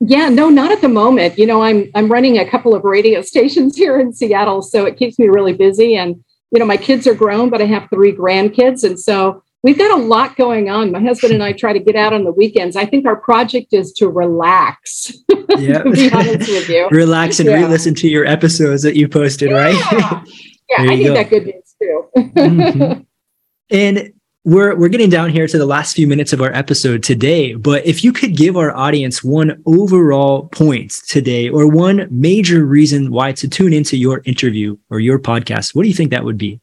yeah, 0.00 0.30
no, 0.30 0.48
not 0.48 0.72
at 0.72 0.80
the 0.80 0.88
moment. 0.88 1.38
You 1.38 1.46
know, 1.46 1.62
I'm 1.62 1.90
I'm 1.94 2.10
running 2.10 2.38
a 2.38 2.48
couple 2.48 2.74
of 2.74 2.84
radio 2.84 3.20
stations 3.32 3.76
here 3.76 4.00
in 4.00 4.14
Seattle, 4.14 4.62
so 4.62 4.86
it 4.86 4.96
keeps 4.96 5.18
me 5.18 5.28
really 5.28 5.52
busy. 5.52 5.94
And 5.96 6.24
you 6.50 6.58
know, 6.58 6.64
my 6.64 6.78
kids 6.78 7.06
are 7.06 7.14
grown, 7.14 7.50
but 7.50 7.60
I 7.60 7.66
have 7.66 7.90
three 7.90 8.12
grandkids, 8.12 8.82
and 8.82 8.98
so 8.98 9.42
we've 9.62 9.78
got 9.78 9.98
a 9.98 10.02
lot 10.02 10.36
going 10.36 10.68
on. 10.68 10.92
My 10.92 11.00
husband 11.00 11.32
and 11.32 11.42
I 11.42 11.52
try 11.52 11.72
to 11.72 11.78
get 11.78 11.96
out 11.96 12.12
on 12.12 12.24
the 12.24 12.32
weekends. 12.32 12.76
I 12.76 12.86
think 12.86 13.06
our 13.06 13.16
project 13.16 13.72
is 13.72 13.92
to 13.94 14.08
relax. 14.08 15.12
Yeah, 15.56 15.82
be 15.82 16.10
honest 16.12 16.50
with 16.50 16.68
you, 16.68 16.88
relax 16.92 17.40
and 17.40 17.48
yeah. 17.48 17.56
re-listen 17.56 17.94
to 17.96 18.08
your 18.08 18.26
episodes 18.26 18.82
that 18.82 18.96
you 18.96 19.08
posted, 19.08 19.50
yeah. 19.50 19.56
right? 19.56 19.92
yeah, 20.68 20.76
I 20.78 20.94
need 20.94 21.08
that 21.08 21.30
good 21.30 21.46
news 21.46 21.74
too. 21.80 22.04
mm-hmm. 22.16 23.00
And 23.70 24.12
we're 24.44 24.76
we're 24.76 24.88
getting 24.88 25.10
down 25.10 25.30
here 25.30 25.46
to 25.46 25.58
the 25.58 25.66
last 25.66 25.96
few 25.96 26.06
minutes 26.06 26.32
of 26.32 26.40
our 26.40 26.52
episode 26.54 27.02
today 27.02 27.54
but 27.54 27.84
if 27.84 28.02
you 28.04 28.12
could 28.12 28.36
give 28.36 28.56
our 28.56 28.74
audience 28.74 29.22
one 29.22 29.60
overall 29.66 30.48
point 30.48 30.90
today 31.08 31.48
or 31.50 31.66
one 31.66 32.06
major 32.10 32.64
reason 32.64 33.10
why 33.10 33.32
to 33.32 33.48
tune 33.48 33.72
into 33.72 33.96
your 33.96 34.22
interview 34.24 34.76
or 34.90 35.00
your 35.00 35.18
podcast 35.18 35.74
what 35.74 35.82
do 35.82 35.88
you 35.88 35.94
think 35.94 36.10
that 36.10 36.24
would 36.24 36.38
be 36.38 36.60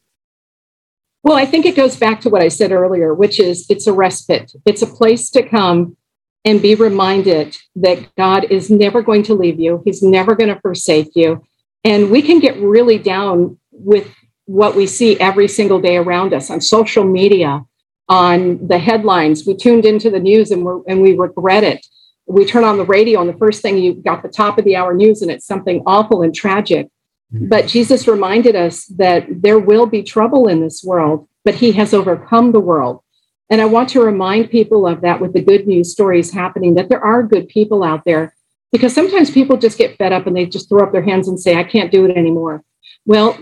well 1.26 1.36
i 1.36 1.44
think 1.44 1.66
it 1.66 1.76
goes 1.76 1.96
back 1.96 2.20
to 2.20 2.30
what 2.30 2.42
i 2.42 2.48
said 2.48 2.72
earlier 2.72 3.12
which 3.14 3.38
is 3.40 3.66
it's 3.68 3.86
a 3.86 3.92
respite 3.92 4.52
it's 4.64 4.82
a 4.82 4.86
place 4.86 5.30
to 5.30 5.42
come 5.42 5.96
and 6.44 6.62
be 6.62 6.74
reminded 6.74 7.56
that 7.74 8.14
god 8.16 8.44
is 8.50 8.70
never 8.70 9.02
going 9.02 9.22
to 9.22 9.34
leave 9.34 9.58
you 9.60 9.82
he's 9.84 10.02
never 10.02 10.34
going 10.34 10.52
to 10.52 10.60
forsake 10.60 11.10
you 11.14 11.42
and 11.84 12.10
we 12.10 12.22
can 12.22 12.40
get 12.40 12.56
really 12.58 12.98
down 12.98 13.58
with 13.72 14.12
what 14.46 14.74
we 14.74 14.86
see 14.86 15.18
every 15.20 15.48
single 15.48 15.80
day 15.80 15.96
around 15.96 16.32
us 16.32 16.50
on 16.50 16.60
social 16.60 17.04
media 17.04 17.64
on 18.08 18.66
the 18.66 18.78
headlines. 18.78 19.44
We 19.46 19.56
tuned 19.56 19.84
into 19.84 20.10
the 20.10 20.20
news 20.20 20.50
and, 20.50 20.64
we 20.64 20.72
and 20.88 21.02
we 21.02 21.14
regret 21.14 21.64
it. 21.64 21.84
We 22.26 22.44
turn 22.44 22.64
on 22.64 22.76
the 22.76 22.84
radio, 22.84 23.20
and 23.20 23.28
the 23.28 23.38
first 23.38 23.62
thing 23.62 23.78
you 23.78 23.94
got 23.94 24.22
the 24.22 24.28
top 24.28 24.58
of 24.58 24.64
the 24.64 24.74
hour 24.74 24.94
news, 24.94 25.22
and 25.22 25.30
it's 25.30 25.46
something 25.46 25.82
awful 25.86 26.22
and 26.22 26.34
tragic. 26.34 26.88
Mm-hmm. 27.34 27.48
But 27.48 27.66
Jesus 27.66 28.06
reminded 28.06 28.56
us 28.56 28.86
that 28.86 29.26
there 29.28 29.58
will 29.58 29.86
be 29.86 30.02
trouble 30.02 30.46
in 30.46 30.60
this 30.60 30.82
world, 30.84 31.28
but 31.44 31.56
he 31.56 31.72
has 31.72 31.92
overcome 31.92 32.52
the 32.52 32.60
world. 32.60 33.02
And 33.48 33.60
I 33.60 33.66
want 33.66 33.88
to 33.90 34.02
remind 34.02 34.50
people 34.50 34.86
of 34.86 35.02
that 35.02 35.20
with 35.20 35.32
the 35.32 35.42
good 35.42 35.66
news 35.66 35.92
stories 35.92 36.32
happening, 36.32 36.74
that 36.74 36.88
there 36.88 37.04
are 37.04 37.22
good 37.22 37.48
people 37.48 37.84
out 37.84 38.04
there. 38.04 38.34
Because 38.72 38.92
sometimes 38.92 39.30
people 39.30 39.56
just 39.56 39.78
get 39.78 39.96
fed 39.96 40.12
up 40.12 40.26
and 40.26 40.36
they 40.36 40.46
just 40.46 40.68
throw 40.68 40.82
up 40.82 40.92
their 40.92 41.02
hands 41.02 41.28
and 41.28 41.38
say, 41.38 41.56
I 41.56 41.64
can't 41.64 41.92
do 41.92 42.04
it 42.04 42.16
anymore. 42.16 42.64
Well, 43.04 43.38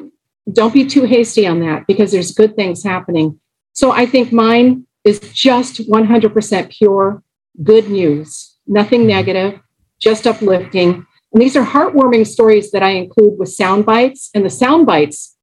don't 0.52 0.74
be 0.74 0.84
too 0.86 1.04
hasty 1.04 1.46
on 1.46 1.60
that 1.60 1.86
because 1.86 2.12
there's 2.12 2.32
good 2.32 2.54
things 2.54 2.82
happening. 2.82 3.40
So 3.72 3.90
I 3.90 4.04
think 4.06 4.32
mine 4.32 4.86
is 5.04 5.20
just 5.32 5.88
100% 5.88 6.70
pure 6.70 7.22
good 7.62 7.88
news, 7.88 8.56
nothing 8.66 9.00
mm-hmm. 9.00 9.08
negative, 9.08 9.60
just 9.98 10.26
uplifting. 10.26 11.06
And 11.34 11.42
these 11.42 11.56
are 11.56 11.66
heartwarming 11.66 12.26
stories 12.26 12.70
that 12.70 12.82
I 12.82 12.90
include 12.90 13.38
with 13.38 13.48
sound 13.48 13.84
bites. 13.84 14.30
And 14.34 14.44
the 14.44 14.50
sound 14.50 14.86
bites, 14.86 15.36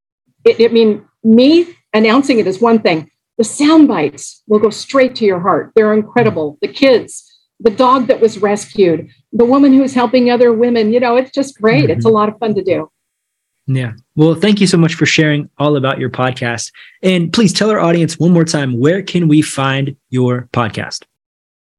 it, 0.46 0.60
I 0.60 0.74
mean, 0.74 1.06
me 1.24 1.76
announcing 1.94 2.40
it 2.40 2.48
is 2.48 2.62
one 2.62 2.80
thing. 2.80 3.12
The 3.38 3.44
sound 3.44 3.90
bites 3.90 4.42
will 4.48 4.60
go 4.60 4.70
straight 4.70 5.16
to 5.16 5.26
your 5.26 5.42
heart. 5.42 5.74
They're 5.76 5.94
incredible. 5.94 6.58
The 6.62 6.70
kids, 6.70 7.30
the 7.60 7.72
dog 7.72 8.08
that 8.08 8.22
was 8.22 8.38
rescued, 8.38 9.10
the 9.34 9.46
woman 9.46 9.74
who's 9.74 9.94
helping 9.94 10.30
other 10.30 10.54
women. 10.54 10.94
You 10.94 11.02
know, 11.02 11.18
it's 11.18 11.32
just 11.32 11.60
great. 11.60 11.84
Mm-hmm. 11.84 11.92
It's 11.92 12.06
a 12.06 12.10
lot 12.10 12.30
of 12.30 12.40
fun 12.40 12.56
to 12.56 12.64
do. 12.64 12.90
Yeah. 13.68 13.94
Well, 14.16 14.36
thank 14.36 14.62
you 14.62 14.68
so 14.68 14.78
much 14.78 14.96
for 14.96 15.06
sharing 15.06 15.50
all 15.58 15.76
about 15.76 16.00
your 16.00 16.10
podcast. 16.10 16.72
And 17.04 17.32
please 17.32 17.54
tell 17.54 17.70
our 17.70 17.80
audience 17.80 18.18
one 18.18 18.32
more 18.32 18.46
time 18.46 18.80
where 18.80 19.02
can 19.04 19.28
we 19.28 19.42
find 19.42 19.96
your 20.10 20.48
podcast? 20.54 21.04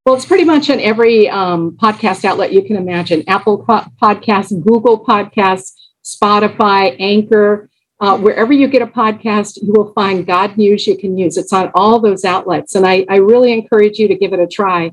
Well, 0.05 0.17
it's 0.17 0.27
pretty 0.27 0.45
much 0.45 0.69
on 0.69 0.81
every 0.81 1.29
um, 1.29 1.73
podcast 1.73 2.25
outlet 2.25 2.53
you 2.53 2.65
can 2.65 2.75
imagine 2.75 3.23
Apple 3.29 3.59
po- 3.59 3.87
Podcasts, 4.03 4.51
Google 4.65 5.05
Podcasts, 5.05 5.75
Spotify, 6.05 6.97
Anchor. 6.99 7.71
Uh, 8.01 8.19
wherever 8.19 8.53
you 8.53 8.67
get 8.67 8.83
a 8.83 8.87
podcast, 8.87 9.63
you 9.63 9.73
will 9.73 9.93
find 9.93 10.27
God 10.27 10.57
News 10.57 10.89
you 10.89 10.99
can 10.99 11.17
use. 11.17 11.37
It's 11.37 11.53
on 11.53 11.71
all 11.77 12.01
those 12.01 12.25
outlets. 12.25 12.75
And 12.75 12.85
I, 12.85 13.07
I 13.09 13.19
really 13.19 13.53
encourage 13.53 14.01
you 14.01 14.09
to 14.09 14.17
give 14.17 14.33
it 14.33 14.41
a 14.41 14.47
try. 14.49 14.93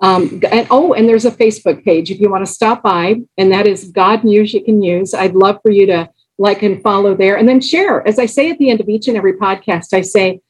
Um, 0.00 0.42
and 0.50 0.66
oh, 0.72 0.92
and 0.92 1.08
there's 1.08 1.24
a 1.24 1.30
Facebook 1.30 1.84
page 1.84 2.10
if 2.10 2.18
you 2.18 2.28
want 2.28 2.44
to 2.44 2.52
stop 2.52 2.82
by, 2.82 3.20
and 3.36 3.52
that 3.52 3.68
is 3.68 3.84
God 3.92 4.24
News 4.24 4.52
you 4.54 4.64
can 4.64 4.82
use. 4.82 5.14
I'd 5.14 5.36
love 5.36 5.60
for 5.62 5.70
you 5.70 5.86
to 5.86 6.10
like 6.36 6.64
and 6.64 6.82
follow 6.82 7.14
there 7.14 7.36
and 7.36 7.48
then 7.48 7.60
share. 7.60 8.06
As 8.06 8.18
I 8.18 8.26
say 8.26 8.50
at 8.50 8.58
the 8.58 8.70
end 8.70 8.80
of 8.80 8.88
each 8.88 9.06
and 9.06 9.16
every 9.16 9.34
podcast, 9.34 9.92
I 9.92 10.00
say, 10.00 10.40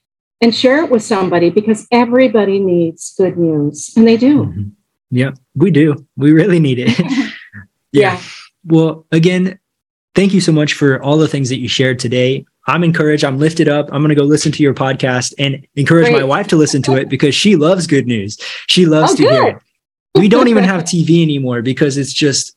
and 0.41 0.55
share 0.55 0.85
it 0.85 0.91
with 0.91 1.03
somebody 1.03 1.51
because 1.51 1.87
everybody 1.91 2.59
needs 2.59 3.15
good 3.17 3.37
news 3.37 3.93
and 3.97 4.07
they 4.07 4.17
do. 4.17 4.45
Mm-hmm. 4.45 4.69
Yeah, 5.11 5.31
we 5.55 5.71
do. 5.71 6.07
We 6.17 6.33
really 6.33 6.61
need 6.61 6.79
it. 6.79 6.99
yeah. 6.99 7.33
yeah. 7.93 8.21
Well, 8.65 9.07
again, 9.11 9.59
thank 10.15 10.35
you 10.35 10.41
so 10.41 10.53
much 10.53 10.75
for 10.75 11.03
all 11.03 11.17
the 11.17 11.29
things 11.29 11.49
that 11.49 11.59
you 11.59 11.69
shared 11.69 11.99
today. 11.99 12.45
I'm 12.67 12.85
encouraged. 12.85 13.25
I'm 13.25 13.39
lifted 13.39 13.69
up. 13.69 13.87
I'm 13.87 14.03
going 14.03 14.11
to 14.11 14.15
go 14.15 14.25
listen 14.25 14.53
to 14.53 14.63
your 14.63 14.75
podcast 14.75 15.33
and 15.39 15.67
encourage 15.77 16.09
Great. 16.09 16.19
my 16.19 16.25
wife 16.25 16.49
to 16.49 16.57
listen 16.57 16.83
to 16.83 16.97
it 16.97 17.09
because 17.09 17.35
she 17.35 17.57
loves 17.57 17.87
good 17.87 18.07
news. 18.07 18.39
She 18.67 18.85
loves 18.85 19.13
oh, 19.13 19.17
to 19.17 19.23
good. 19.23 19.33
hear 19.33 19.49
it. 19.49 19.57
We 20.15 20.29
don't 20.29 20.49
even 20.49 20.65
have 20.65 20.83
TV 20.85 21.23
anymore 21.23 21.63
because 21.63 21.97
it's 21.97 22.13
just 22.13 22.55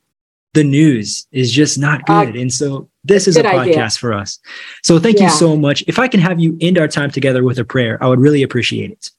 the 0.54 0.64
news 0.64 1.28
is 1.32 1.52
just 1.52 1.78
not 1.78 2.02
uh, 2.10 2.26
good. 2.26 2.36
And 2.36 2.54
so 2.54 2.90
this 3.04 3.28
is 3.28 3.38
a 3.38 3.44
podcast 3.44 3.70
idea. 3.70 3.90
for 3.92 4.14
us. 4.14 4.40
So 4.84 5.00
thank 5.00 5.18
yeah. 5.18 5.26
you 5.26 5.30
so 5.30 5.56
much. 5.56 5.84
If 5.88 5.98
I 6.00 6.08
can 6.08 6.20
have 6.20 6.40
you 6.40 6.58
end 6.62 6.78
our 6.78 6.88
time 6.88 7.12
together 7.12 7.44
with 7.44 7.58
a 7.60 7.66
prayer, 7.66 7.98
I 8.04 8.08
would 8.08 8.20
really 8.20 8.44
appreciate 8.44 8.92
it. 8.92 9.12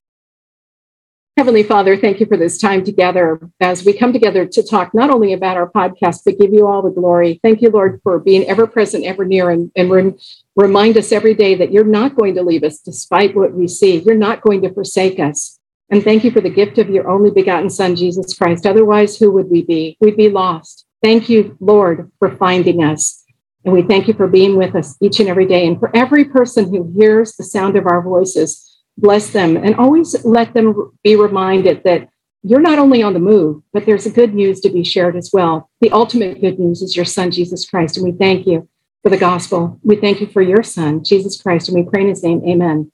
Heavenly 1.38 1.62
Father, 1.62 1.96
thank 1.96 2.20
you 2.20 2.26
for 2.26 2.36
this 2.36 2.58
time 2.58 2.84
together 2.84 3.40
as 3.58 3.86
we 3.86 3.94
come 3.94 4.12
together 4.12 4.44
to 4.44 4.62
talk 4.62 4.92
not 4.92 5.08
only 5.08 5.32
about 5.32 5.56
our 5.56 5.66
podcast, 5.66 6.20
but 6.26 6.38
give 6.38 6.52
you 6.52 6.66
all 6.66 6.82
the 6.82 6.90
glory. 6.90 7.40
Thank 7.42 7.62
you, 7.62 7.70
Lord, 7.70 8.00
for 8.02 8.18
being 8.18 8.46
ever 8.48 8.66
present, 8.66 9.06
ever 9.06 9.24
near, 9.24 9.48
and, 9.48 9.72
and 9.74 9.90
re- 9.90 10.12
remind 10.56 10.98
us 10.98 11.10
every 11.10 11.32
day 11.32 11.54
that 11.54 11.72
you're 11.72 11.84
not 11.84 12.16
going 12.16 12.34
to 12.34 12.42
leave 12.42 12.62
us 12.64 12.80
despite 12.80 13.34
what 13.34 13.54
we 13.54 13.66
see. 13.66 14.00
You're 14.00 14.14
not 14.14 14.42
going 14.42 14.60
to 14.60 14.74
forsake 14.74 15.18
us. 15.18 15.58
And 15.88 16.04
thank 16.04 16.22
you 16.22 16.30
for 16.30 16.42
the 16.42 16.50
gift 16.50 16.76
of 16.76 16.90
your 16.90 17.08
only 17.08 17.30
begotten 17.30 17.70
Son, 17.70 17.96
Jesus 17.96 18.36
Christ. 18.36 18.66
Otherwise, 18.66 19.16
who 19.16 19.30
would 19.32 19.50
we 19.50 19.62
be? 19.62 19.96
We'd 20.00 20.18
be 20.18 20.28
lost. 20.28 20.84
Thank 21.02 21.28
you, 21.28 21.56
Lord, 21.60 22.10
for 22.18 22.36
finding 22.36 22.82
us. 22.82 23.24
And 23.64 23.74
we 23.74 23.82
thank 23.82 24.08
you 24.08 24.14
for 24.14 24.26
being 24.26 24.56
with 24.56 24.74
us 24.74 24.96
each 25.00 25.20
and 25.20 25.28
every 25.28 25.46
day. 25.46 25.66
And 25.66 25.78
for 25.78 25.94
every 25.94 26.24
person 26.24 26.70
who 26.70 26.92
hears 26.96 27.34
the 27.36 27.44
sound 27.44 27.76
of 27.76 27.86
our 27.86 28.02
voices, 28.02 28.80
bless 28.96 29.30
them, 29.30 29.56
and 29.56 29.74
always 29.76 30.24
let 30.24 30.54
them 30.54 30.92
be 31.02 31.16
reminded 31.16 31.82
that 31.84 32.08
you're 32.44 32.60
not 32.60 32.78
only 32.78 33.02
on 33.02 33.12
the 33.12 33.20
move, 33.20 33.62
but 33.72 33.86
there's 33.86 34.06
good 34.08 34.34
news 34.34 34.60
to 34.60 34.68
be 34.68 34.82
shared 34.82 35.16
as 35.16 35.30
well. 35.32 35.70
The 35.80 35.92
ultimate 35.92 36.40
good 36.40 36.58
news 36.58 36.82
is 36.82 36.96
your 36.96 37.04
son, 37.04 37.30
Jesus 37.30 37.68
Christ. 37.68 37.96
And 37.96 38.04
we 38.04 38.12
thank 38.12 38.46
you 38.46 38.68
for 39.02 39.10
the 39.10 39.16
gospel. 39.16 39.78
We 39.82 39.96
thank 39.96 40.20
you 40.20 40.26
for 40.26 40.42
your 40.42 40.64
son, 40.64 41.04
Jesus 41.04 41.40
Christ. 41.40 41.68
And 41.68 41.76
we 41.76 41.88
pray 41.88 42.02
in 42.02 42.08
his 42.08 42.22
name. 42.22 42.42
Amen. 42.48 42.90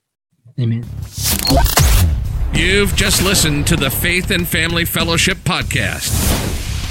Amen. 0.61 0.85
You've 2.53 2.94
just 2.94 3.23
listened 3.23 3.66
to 3.68 3.77
the 3.77 3.90
Faith 3.90 4.31
and 4.31 4.47
Family 4.47 4.85
Fellowship 4.85 5.38
podcast 5.38 6.28